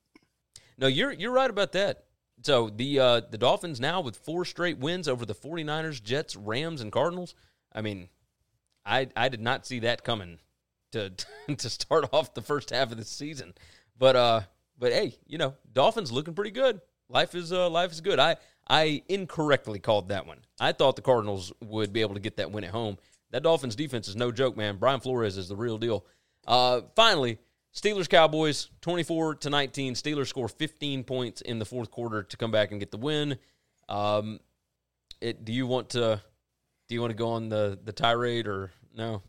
[0.77, 2.05] No, you're you're right about that.
[2.43, 6.81] So the uh, the Dolphins now with four straight wins over the 49ers, Jets, Rams,
[6.81, 7.35] and Cardinals.
[7.73, 8.09] I mean,
[8.85, 10.39] I I did not see that coming
[10.91, 11.11] to
[11.57, 13.53] to start off the first half of the season.
[13.97, 14.41] But uh
[14.77, 16.81] but hey, you know, Dolphins looking pretty good.
[17.09, 18.19] Life is uh life is good.
[18.19, 18.37] I
[18.67, 20.39] I incorrectly called that one.
[20.59, 22.97] I thought the Cardinals would be able to get that win at home.
[23.31, 24.77] That Dolphins defense is no joke, man.
[24.77, 26.05] Brian Flores is the real deal.
[26.47, 27.37] Uh finally,
[27.75, 29.93] Steelers Cowboys 24 to 19.
[29.93, 33.37] Steelers score 15 points in the fourth quarter to come back and get the win.
[33.89, 34.39] Um
[35.21, 36.21] it do you want to
[36.87, 39.21] do you want to go on the the tirade or no?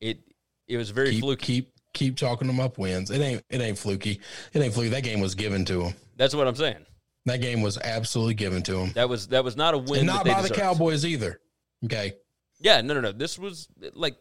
[0.00, 0.20] It
[0.68, 1.44] it was very Keep fluky.
[1.46, 3.10] keep keep chalking them up wins.
[3.10, 4.20] It ain't it ain't fluky.
[4.52, 4.90] It ain't fluky.
[4.90, 5.94] That game was given to them.
[6.16, 6.84] That's what I'm saying.
[7.24, 10.00] That game was absolutely given to them, That was that was not a win.
[10.00, 10.50] and not by the.
[10.50, 11.40] Cowboys either.
[11.84, 12.14] Okay,
[12.60, 13.10] Yeah, no, no, no.
[13.12, 14.16] This was like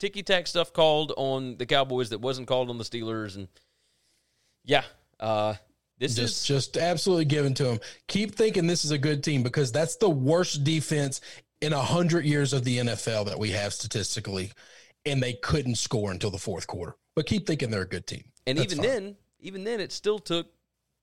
[0.00, 3.46] ticky tack stuff called on the Cowboys that wasn't called on the Steelers, and
[4.64, 4.82] yeah,
[5.20, 5.54] uh,
[5.98, 7.78] This just is just absolutely given to them.
[8.08, 11.20] Keep thinking this is a good team because that's the worst defense
[11.60, 14.50] in a hundred years of the NFL that we have statistically,
[15.06, 16.96] and they couldn't score until the fourth quarter.
[17.14, 18.24] But keep thinking they're a good team.
[18.46, 18.86] and That's even fine.
[18.92, 20.46] then, even then, it still took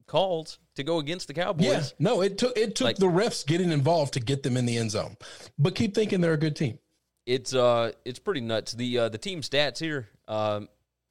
[0.07, 1.65] calls to go against the Cowboys.
[1.67, 4.65] yeah, no, it took it took Like- the refs getting involved to get them in
[4.65, 5.17] the end zone.
[5.59, 6.79] But keep thinking they're a good team.
[7.27, 8.71] It's uh, it's pretty nuts.
[8.71, 10.69] The uh, the team stats here, um,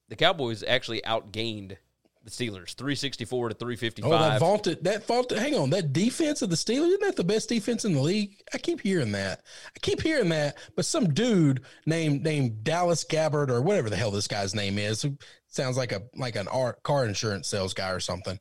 [0.09, 1.77] the Cowboys actually outgained
[2.25, 5.37] the Steelers, three sixty four to three fifty Oh, that vaulted that vaulted.
[5.37, 8.43] Hang on, that defense of the Steelers isn't that the best defense in the league?
[8.55, 9.43] I keep hearing that.
[9.77, 10.57] I keep hearing that.
[10.75, 15.07] But some dude named named Dallas Gabbard or whatever the hell this guy's name is,
[15.49, 18.39] sounds like a like an art, car insurance sales guy or something.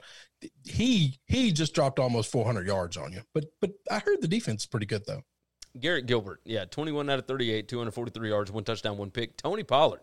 [0.64, 3.24] He he just dropped almost 400 yards on you.
[3.34, 5.24] But but I heard the defense is pretty good though.
[5.80, 8.64] Garrett Gilbert, yeah, twenty one out of thirty eight, two hundred forty three yards, one
[8.64, 9.38] touchdown, one pick.
[9.38, 10.02] Tony Pollard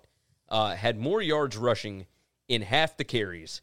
[0.49, 2.07] uh, had more yards rushing
[2.49, 3.63] in half the carries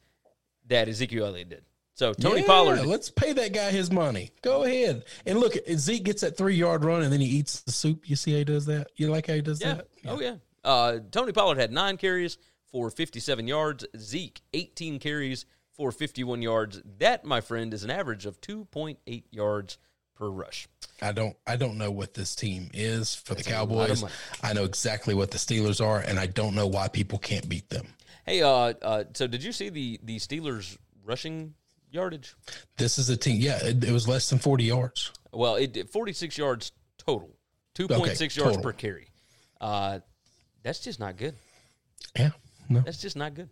[0.68, 1.66] that Ezekiel Elliott did.
[1.96, 4.32] So Tony Yeah, Pollard, let's pay that guy his money.
[4.42, 5.56] Go ahead and look.
[5.70, 8.10] Zeke gets that three yard run and then he eats the soup.
[8.10, 8.88] You see how he does that?
[8.96, 9.88] You like how he does yeah, that?
[10.08, 10.36] oh yeah.
[10.64, 12.38] Uh, Tony Pollard had nine carries
[12.72, 13.86] for fifty seven yards.
[13.98, 16.82] Zeke eighteen carries for fifty one yards.
[17.00, 19.78] That, my friend, is an average of two point eight yards
[20.20, 20.68] per rush.
[21.02, 24.00] I don't I don't know what this team is for That's the a lot of
[24.00, 24.12] Cowboys.
[24.44, 27.70] I know exactly what the Steelers are, and I don't know why people can't beat
[27.70, 27.88] them.
[28.26, 31.56] Hey, uh, uh, so did you see the the Steelers rushing
[31.90, 32.36] yardage?
[32.78, 33.38] This is a team.
[33.40, 35.12] Yeah, it, it was less than forty yards.
[35.32, 37.36] Well, it did 46 yards total,
[37.76, 38.62] 2.6 yards total.
[38.64, 39.12] per carry.
[39.62, 40.00] Uh,
[40.64, 41.36] that's just not good.
[42.18, 42.32] Yeah,
[42.68, 42.80] no.
[42.80, 43.50] That's just not good.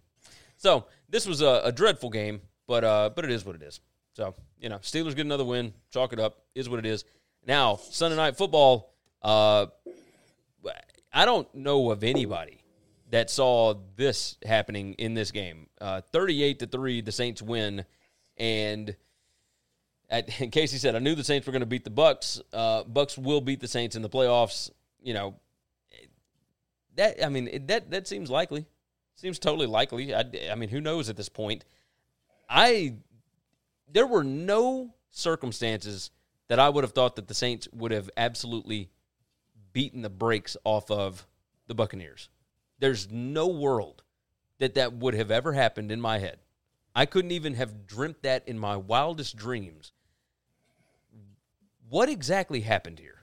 [0.58, 3.80] So this was a, a dreadful game, but uh, but it is what it is.
[4.18, 5.76] So you know, Steelers get another win.
[5.92, 6.42] Chalk it up.
[6.56, 7.06] Is what it is.
[7.46, 8.96] Now Sunday night football.
[9.22, 9.68] Uh,
[11.14, 12.64] I don't know of anybody
[13.12, 15.68] that saw this happening in this game.
[15.80, 17.86] Uh, Thirty-eight to three, the Saints win,
[18.38, 18.96] and
[20.10, 22.42] at, Casey said, "I knew the Saints were going to beat the Bucks.
[22.52, 25.36] Uh, Bucks will beat the Saints in the playoffs." You know,
[26.96, 28.66] that I mean that that seems likely.
[29.14, 30.16] Seems totally likely.
[30.16, 31.66] I, I mean, who knows at this point?
[32.50, 32.96] I
[33.92, 36.12] there were no circumstances
[36.48, 38.90] that I would have thought that the Saints would have absolutely
[39.74, 41.28] beaten the brakes off of
[41.68, 42.30] the Buccaneers.
[42.80, 44.04] There's no world
[44.60, 46.40] that that would have ever happened in my head.
[46.96, 49.92] I couldn't even have dreamt that in my wildest dreams.
[51.90, 53.20] What exactly happened here?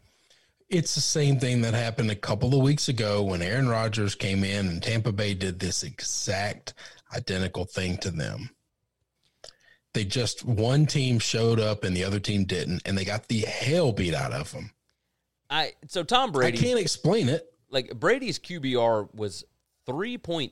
[0.70, 4.44] It's the same thing that happened a couple of weeks ago when Aaron Rodgers came
[4.44, 6.74] in and Tampa Bay did this exact
[7.14, 8.50] identical thing to them.
[9.94, 13.40] They just one team showed up and the other team didn't, and they got the
[13.40, 14.72] hell beat out of them.
[15.48, 17.46] I so Tom Brady I can't explain it.
[17.70, 19.44] like Brady's QBR was
[19.88, 20.50] 3.8.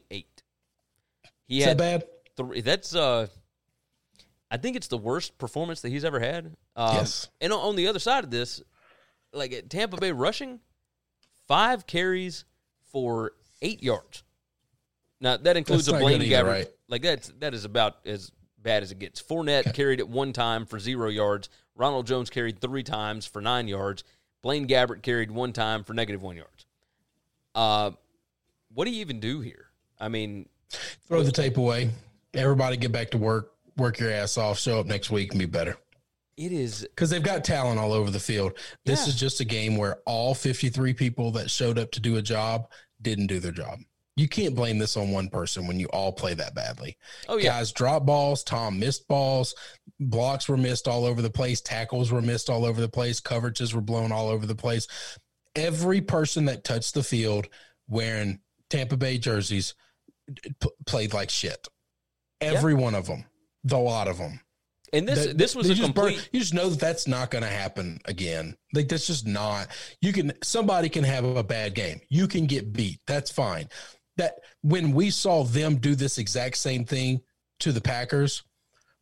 [1.47, 2.09] He Is had that bad?
[2.37, 2.61] three.
[2.61, 3.27] That's uh,
[4.51, 6.55] I think it's the worst performance that he's ever had.
[6.77, 7.29] Um, Yes.
[7.41, 8.63] And on, the other side of this,
[9.33, 10.61] like at Tampa Bay rushing,
[11.49, 12.45] five carries
[12.93, 14.23] for eight yards.
[15.21, 16.47] Now that includes a Blaine Gabbert.
[16.47, 16.69] right?
[16.89, 18.31] Like that's that is about as
[18.63, 19.21] bad as it gets.
[19.23, 21.49] Fournette carried it one time for zero yards.
[21.75, 24.05] Ronald Jones carried three times for nine yards.
[24.43, 26.67] Blaine Gabbert carried one time for negative one yards.
[27.55, 27.93] Uh,
[28.75, 29.67] what do you even do here?
[30.01, 30.49] I mean,
[31.07, 31.91] Throw the tape away.
[32.35, 33.53] Everybody get back to work.
[33.77, 34.59] Work your ass off.
[34.59, 35.77] Show up next week and be better.
[36.39, 38.53] it is because they've got talent all over the field.
[38.87, 39.09] This Yeah.
[39.13, 42.71] is just a game where all 53 people that showed up to do a job
[43.03, 43.81] didn't do their job.
[44.17, 46.99] You can't blame this on one person when you all play that badly.
[47.29, 47.51] oh yeah.
[47.51, 49.55] Guys drop balls, Tom missed balls,
[50.01, 53.73] blocks were missed all over the place, tackles were missed all over the place, coverages
[53.75, 54.87] were blown all over the place.
[55.57, 57.49] Every person that touched the field
[57.89, 58.41] wearing
[58.71, 59.75] Tampa Bay jerseys
[60.61, 61.69] p- played like shit.
[62.41, 63.25] Every one of them,
[63.65, 64.41] the lot of them.
[64.95, 66.29] And this That- this was a just burn- complete.
[66.33, 68.57] you just know that that's not going to happen again.
[68.75, 69.69] Like that's just not.
[70.03, 72.01] You can somebody can have a bad game.
[72.11, 73.01] You can get beat.
[73.07, 73.69] That's fine.
[74.17, 77.23] That when we saw them do this exact same thing
[77.61, 78.43] to the Packers,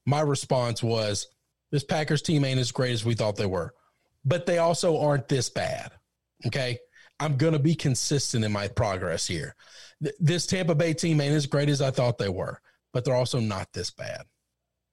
[0.06, 1.26] my response was,
[1.70, 3.74] "This Packers team ain't as great as we thought they were,
[4.24, 5.92] but they also aren't this bad."
[6.46, 6.78] Okay,
[7.18, 9.54] I'm going to be consistent in my progress here.
[10.02, 12.60] Th- This Tampa Bay team ain't as great as I thought they were,
[12.92, 14.22] but they're also not this bad.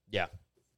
[0.10, 0.28] Yeah,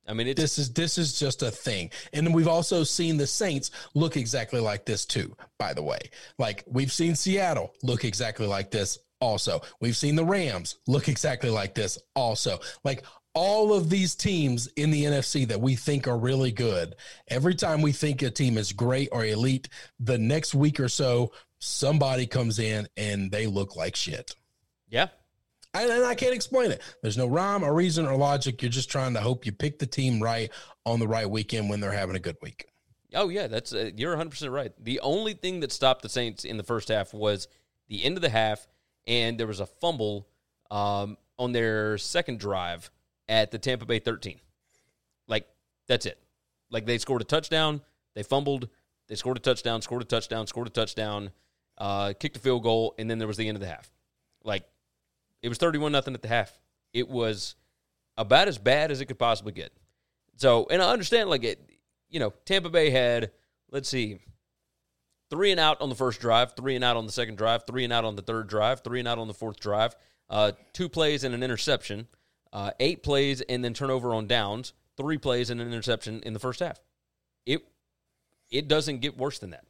[0.07, 1.91] I mean it's this is this is just a thing.
[2.13, 5.99] And we've also seen the saints look exactly like this too by the way.
[6.37, 11.49] Like we've seen seattle look exactly like this also we've seen the rams look exactly
[11.49, 13.03] like this also like
[13.35, 16.95] all of these teams in the nfc that we think are really good
[17.27, 21.31] every time we think a team is great or elite the next week or so
[21.59, 24.35] somebody comes in and they look like shit
[24.89, 25.07] yeah.
[25.73, 26.81] And, and I can't explain it.
[27.01, 28.61] There's no rhyme or reason or logic.
[28.61, 30.51] You're just trying to hope you pick the team right
[30.85, 32.65] on the right weekend when they're having a good week.
[33.13, 34.71] Oh yeah, that's uh, you're 100 percent right.
[34.79, 37.47] The only thing that stopped the Saints in the first half was
[37.87, 38.67] the end of the half,
[39.09, 40.29] and there was a fumble
[40.71, 42.89] um, on their second drive
[43.27, 44.39] at the Tampa Bay 13.
[45.27, 45.45] Like
[45.87, 46.17] that's it.
[46.71, 47.81] Like they scored a touchdown,
[48.15, 48.69] they fumbled,
[49.09, 51.31] they scored a touchdown, scored a touchdown, scored a touchdown,
[51.77, 53.91] uh, kicked a field goal, and then there was the end of the half.
[54.45, 54.63] Like
[55.41, 56.57] it was 31 nothing at the half.
[56.93, 57.55] It was
[58.15, 59.73] about as bad as it could possibly get.
[60.37, 61.69] So, and I understand like it
[62.09, 63.31] you know, Tampa Bay had,
[63.71, 64.19] let's see,
[65.29, 67.83] three and out on the first drive, three and out on the second drive, three
[67.83, 69.95] and out on the third drive, three and out on the fourth drive,
[70.29, 72.07] uh, two plays and an interception,
[72.53, 76.39] uh, eight plays and then turnover on downs, three plays and an interception in the
[76.39, 76.79] first half.
[77.45, 77.61] It
[78.51, 79.65] it doesn't get worse than that.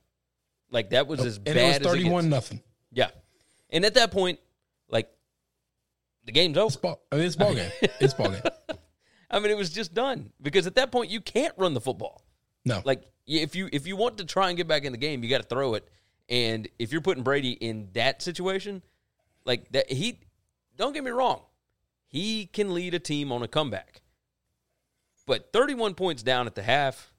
[0.71, 2.61] Like that was as and bad it was as it 31 nothing.
[2.91, 3.09] Yeah,
[3.69, 4.39] and at that point,
[4.89, 5.09] like
[6.25, 6.67] the game's over.
[6.67, 7.71] It's ball, I mean, it's ball game.
[7.99, 8.41] It's ball game.
[9.31, 12.23] I mean, it was just done because at that point you can't run the football.
[12.65, 12.81] No.
[12.83, 13.03] Like
[13.37, 15.41] if you if you want to try and get back in the game, you got
[15.41, 15.87] to throw it.
[16.27, 18.83] And if you're putting Brady in that situation,
[19.45, 20.19] like that, he
[20.77, 21.41] don't get me wrong,
[22.07, 24.01] he can lead a team on a comeback.
[25.25, 27.11] But 31 points down at the half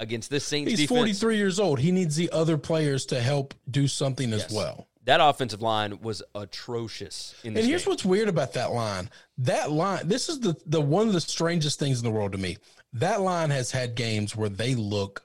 [0.00, 1.78] against this Saints He's defense, 43 years old.
[1.78, 4.88] He needs the other players to help do something as well.
[5.04, 7.92] that offensive line was atrocious in this And here's game.
[7.92, 9.08] what's weird about that line.
[9.38, 12.38] That line, this is the the one of the strangest things in the world to
[12.38, 12.58] me.
[12.92, 15.22] That line has had games where they look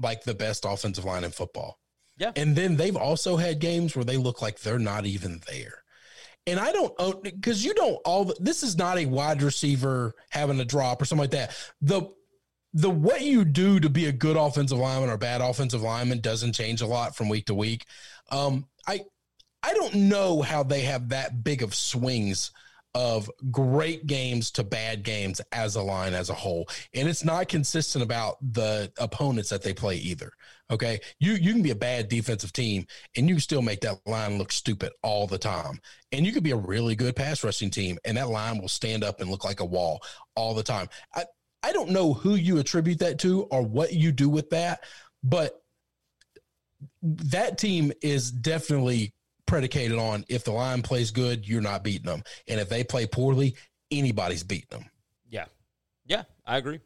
[0.00, 1.78] like the best offensive line in football.
[2.18, 2.32] Yeah.
[2.36, 5.82] And then they've also had games where they look like they're not even there.
[6.46, 10.64] And I don't because you don't all this is not a wide receiver having a
[10.64, 11.56] drop or something like that.
[11.80, 12.08] The
[12.72, 16.52] the what you do to be a good offensive lineman or bad offensive lineman doesn't
[16.52, 17.84] change a lot from week to week.
[18.30, 19.00] Um, I
[19.62, 22.52] I don't know how they have that big of swings
[22.96, 26.66] of great games to bad games as a line as a whole.
[26.94, 30.32] And it's not consistent about the opponents that they play either.
[30.70, 31.00] Okay.
[31.20, 34.38] You you can be a bad defensive team and you can still make that line
[34.38, 35.78] look stupid all the time.
[36.10, 39.04] And you could be a really good pass rushing team and that line will stand
[39.04, 40.00] up and look like a wall
[40.34, 40.88] all the time.
[41.14, 41.26] I,
[41.62, 44.84] I don't know who you attribute that to or what you do with that,
[45.22, 45.62] but
[47.02, 49.12] that team is definitely
[49.46, 52.22] predicated on if the line plays good, you're not beating them.
[52.48, 53.56] And if they play poorly,
[53.90, 54.90] anybody's beating them.
[55.28, 55.46] Yeah.
[56.06, 56.80] Yeah, I agree.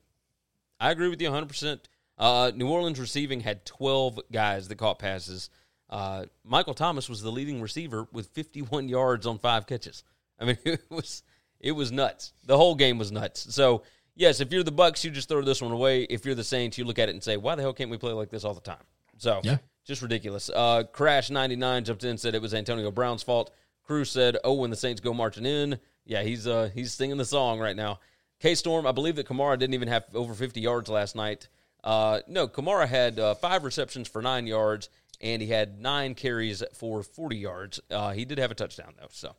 [0.79, 1.81] I agree with you 100%.
[2.19, 5.51] Uh, New Orleans receiving had 12 guys that caught passes.
[5.89, 10.05] Uh, Michael Thomas was the leading receiver with 51 yards on five catches.
[10.39, 11.23] I mean, it was
[11.59, 12.33] it was nuts.
[12.47, 13.55] The whole game was nuts.
[13.55, 13.83] So,
[14.15, 16.05] yes, if you're the Bucks, you just throw this one away.
[16.05, 17.99] If you're the Saints, you look at it and say, "Why the hell can't we
[17.99, 18.83] play like this all the time?"
[19.19, 19.59] So, Yeah.
[19.91, 20.49] Just ridiculous.
[20.55, 23.53] Uh, Crash 99 jumped in said it was Antonio Brown's fault.
[23.83, 27.25] Cruz said, "Oh, when the Saints go marching in, yeah, he's uh he's singing the
[27.25, 27.99] song right now."
[28.39, 31.49] K Storm, I believe that Kamara didn't even have over 50 yards last night.
[31.83, 34.89] Uh, no, Kamara had uh, five receptions for nine yards,
[35.21, 37.81] and he had nine carries for 40 yards.
[37.91, 39.35] Uh, he did have a touchdown though, so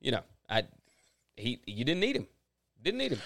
[0.00, 0.62] you know, I
[1.36, 2.28] he you didn't need him,
[2.80, 3.20] didn't need him.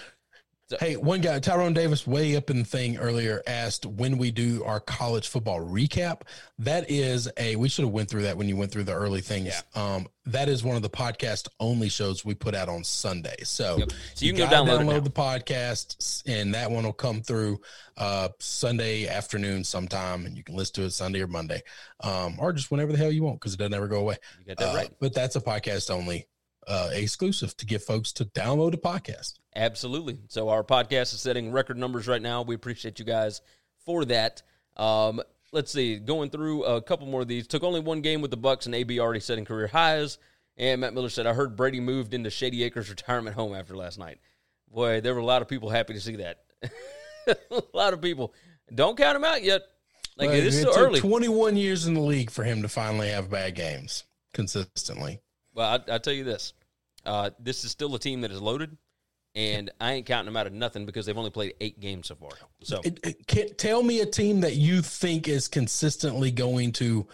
[0.79, 4.63] Hey, one guy, Tyrone Davis, way up in the thing earlier, asked when we do
[4.63, 6.21] our college football recap.
[6.59, 9.21] That is a we should have went through that when you went through the early
[9.21, 9.47] things.
[9.75, 9.95] Yeah.
[9.95, 13.37] Um, that is one of the podcast only shows we put out on Sunday.
[13.43, 13.91] So, Yep.
[14.13, 17.59] So you can go gotta download the podcast, and that one will come through
[17.97, 21.63] uh, Sunday afternoon sometime, and you can listen to it Sunday or Monday,
[22.01, 24.17] um, or just whenever the hell you want because it doesn't ever go away.
[24.39, 24.91] You got that Uh, right.
[24.99, 26.27] But that's a podcast only
[26.71, 29.39] uh, exclusive to get folks to download the podcast.
[29.55, 30.19] Absolutely.
[30.29, 32.43] So our podcast is setting record numbers right now.
[32.43, 33.41] We appreciate you guys
[33.85, 34.41] for that.
[34.77, 37.45] Um, let's see, going through a couple more of these.
[37.45, 40.17] Took only one game with the Bucks, and AB already setting career highs.
[40.55, 43.99] And Matt Miller said, "I heard Brady moved into Shady Acres retirement home after last
[43.99, 44.19] night."
[44.71, 46.43] Boy, there were a lot of people happy to see that.
[47.27, 48.33] a lot of people.
[48.73, 49.63] Don't count him out yet.
[50.17, 50.99] Like Well, it is took early.
[51.01, 55.19] 21 years in the league for him to finally have bad games consistently.
[55.53, 56.53] Well, I, I tell you this:
[57.05, 58.77] uh, this is still a team that is loaded,
[59.35, 62.15] and I ain't counting them out of nothing because they've only played eight games so
[62.15, 62.31] far.
[62.63, 67.07] So It, it, can, tell me a team that you think is consistently going to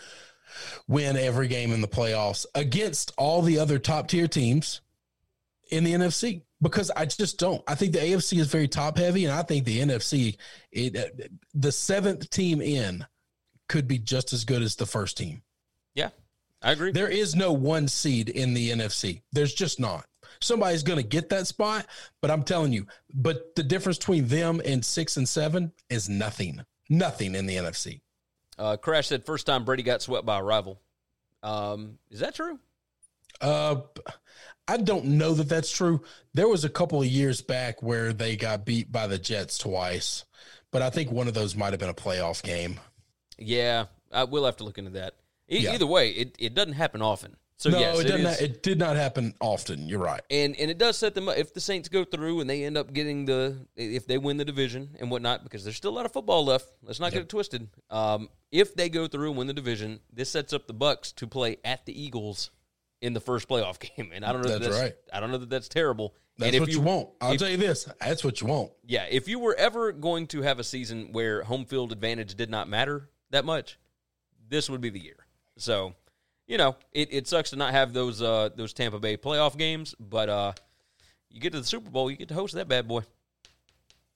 [0.88, 4.82] win every game in the playoffs against all the other top tier teams
[5.70, 6.42] in the NFC.
[6.60, 7.62] Because I just don't.
[7.68, 10.38] I think the AFC is very top heavy, and I think the NFC,
[10.72, 13.06] it, uh, the seventh team in,
[13.70, 15.44] could be just as good as the first team.
[16.62, 16.92] I agree.
[16.92, 19.22] There is no one seed in the NFC.
[19.32, 20.06] There's just not.
[20.40, 21.86] Somebody's going to get that spot,
[22.22, 26.64] but I'm telling you, but the difference between them and six and seven is nothing.
[26.90, 28.02] Nothing in the NFC.
[28.58, 30.82] Uh, Crash said first time Brady got swept by a rival.
[31.44, 32.60] Um, is that true?
[33.40, 33.82] Uh,
[34.68, 36.02] I don't know that that's true.
[36.34, 40.26] There was a couple of years back where they got beat by the Jets twice,
[40.72, 42.80] but I think one of those might have been a playoff game.
[43.38, 45.14] Yeah, I will have to look into that.
[45.50, 45.74] E- Yeah.
[45.74, 47.38] Either way, it, it doesn't happen often.
[47.60, 48.26] So no, yes, it, doesn't.
[48.28, 49.88] is- it did not happen often.
[49.90, 50.22] You're right.
[50.30, 52.78] and and it does set them up if the Saints go through and they end
[52.78, 56.06] up getting the if they win the division and whatnot because there's still a lot
[56.06, 56.68] of football left.
[56.84, 57.68] Let's not get it twisted.
[57.90, 61.26] Um, if they go through and win the division, this sets up the Bucks to
[61.26, 62.52] play at the Eagles
[63.02, 64.50] in the first playoff game, and I don't know.
[64.50, 64.96] that That's that's right.
[65.12, 66.14] I don't know that that's terrible.
[66.38, 67.10] That's and what you, want.
[67.20, 67.90] I'll if- tell you this.
[68.00, 68.70] That's what you want.
[68.86, 72.52] Yeah, if you were ever going to have a season where home field advantage did
[72.52, 73.80] not matter that much,
[74.48, 75.16] this would be the year.
[75.58, 75.94] So,
[76.48, 79.96] you know, it, it sucks to not have those uh, those Tampa Bay playoff games,
[80.00, 80.52] but uh,
[81.30, 83.02] you get to the Super Bowl, you get to host that bad boy.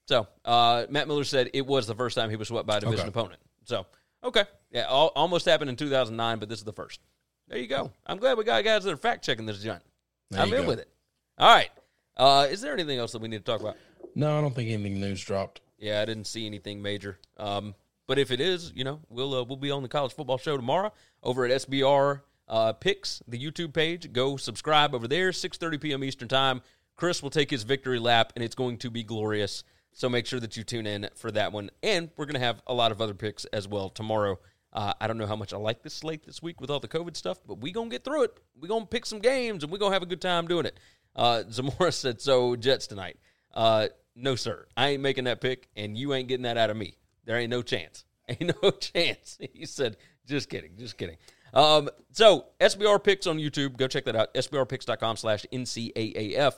[0.08, 2.80] So, uh, Matt Miller said it was the first time he was swept by a
[2.82, 3.10] division Okay.
[3.10, 3.40] opponent.
[3.66, 3.86] So,
[4.24, 7.00] okay, yeah, al- almost happened in 2009, but this is the first.
[7.48, 7.92] There you go.
[8.06, 9.84] I'm glad we got guys that are fact checking this giant.
[10.32, 10.68] There I'm in go.
[10.68, 10.90] with it.
[11.38, 11.70] All right.
[12.18, 13.78] Uh, is there anything else that we need to talk about?
[14.16, 15.62] No, I don't think anything news dropped.
[15.78, 17.18] Yeah, I didn't see anything major.
[17.38, 17.74] Um,
[18.08, 20.58] but if it is, you know, we'll uh, we'll be on the college football show
[20.58, 20.92] tomorrow
[21.24, 24.12] over at SBR uh, Picks, the YouTube page.
[24.12, 26.04] Go subscribe over there, six thirty p.m.
[26.04, 26.62] Eastern time.
[26.96, 29.64] Chris will take his victory lap, and it's going to be glorious.
[29.94, 31.70] So make sure that you tune in for that one.
[31.84, 34.40] And we're going to have a lot of other picks as well tomorrow.
[34.74, 36.88] Uh, I don't know how much I like this slate this week with all the
[36.88, 38.40] COVID stuff, but we gonna get through it.
[38.58, 40.80] We gonna pick some games, and we gonna have a good time doing it.
[41.16, 43.18] Uh, Zamora said, "So Jets tonight."
[43.54, 44.68] Uh, no, sir.
[44.78, 46.98] I ain't making that pick, and you ain't getting that out of me.
[47.26, 48.06] There ain't no chance.
[48.30, 49.38] Ain't no chance.
[49.54, 51.18] He said, just kidding, just kidding.
[51.54, 53.78] Um, so SBR picks on YouTube.
[53.78, 54.34] Go check that out.
[54.34, 56.54] SBRpicks.com slash NCAAF.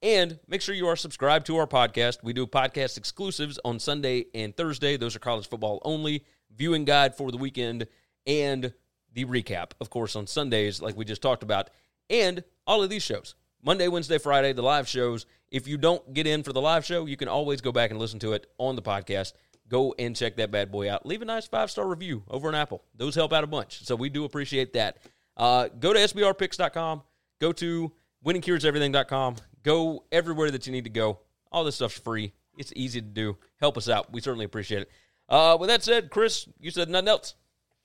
[0.00, 2.18] And make sure you are subscribed to our podcast.
[2.22, 4.96] We do podcast exclusives on Sunday and Thursday.
[4.96, 6.24] Those are college football only.
[6.54, 7.86] Viewing guide for the weekend
[8.26, 8.72] and
[9.12, 11.70] the recap, of course, on Sundays, like we just talked about.
[12.08, 15.26] And all of these shows Monday, Wednesday, Friday, the live shows.
[15.50, 17.98] If you don't get in for the live show, you can always go back and
[17.98, 19.32] listen to it on the podcast.
[19.68, 21.04] Go and check that bad boy out.
[21.04, 22.82] Leave a nice five star review over on Apple.
[22.96, 23.84] Those help out a bunch.
[23.84, 24.98] So we do appreciate that.
[25.36, 27.02] Uh, go to SBRpicks.com.
[27.40, 27.92] Go to
[28.24, 29.36] winningcureseverything.com.
[29.62, 31.20] Go everywhere that you need to go.
[31.52, 32.32] All this stuff's free.
[32.56, 33.36] It's easy to do.
[33.60, 34.12] Help us out.
[34.12, 34.90] We certainly appreciate it.
[35.28, 37.34] Uh, with that said, Chris, you said nothing else.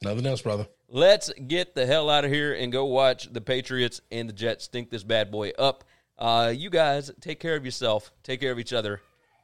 [0.02, 0.68] Nothing else, brother.
[0.90, 4.66] Let's get the hell out of here and go watch the Patriots and the Jets
[4.66, 5.84] stink this bad boy up.
[6.18, 9.02] Uh, you guys take care of yourself, take care of each other,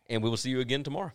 [0.10, 1.12] and we will see you again tomorrow.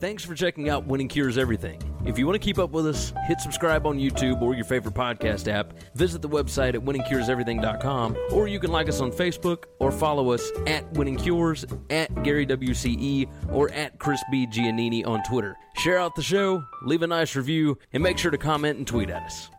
[0.00, 1.78] Thanks for checking out Winning Cures Everything.
[2.06, 4.94] If you want to keep up with us, hit subscribe on YouTube or your favorite
[4.94, 5.74] podcast app.
[5.94, 10.50] Visit the website at winningcureseverything.com, or you can like us on Facebook or follow us
[10.66, 14.46] at Winning Cures, at Gary WCE, or at Chris B.
[14.46, 15.54] Giannini on Twitter.
[15.76, 19.10] Share out the show, leave a nice review, and make sure to comment and tweet
[19.10, 19.50] at us.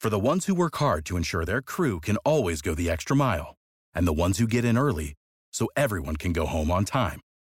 [0.00, 3.14] For the ones who work hard to ensure their crew can always go the extra
[3.14, 3.54] mile,
[3.94, 5.14] and the ones who get in early
[5.52, 7.20] so everyone can go home on time,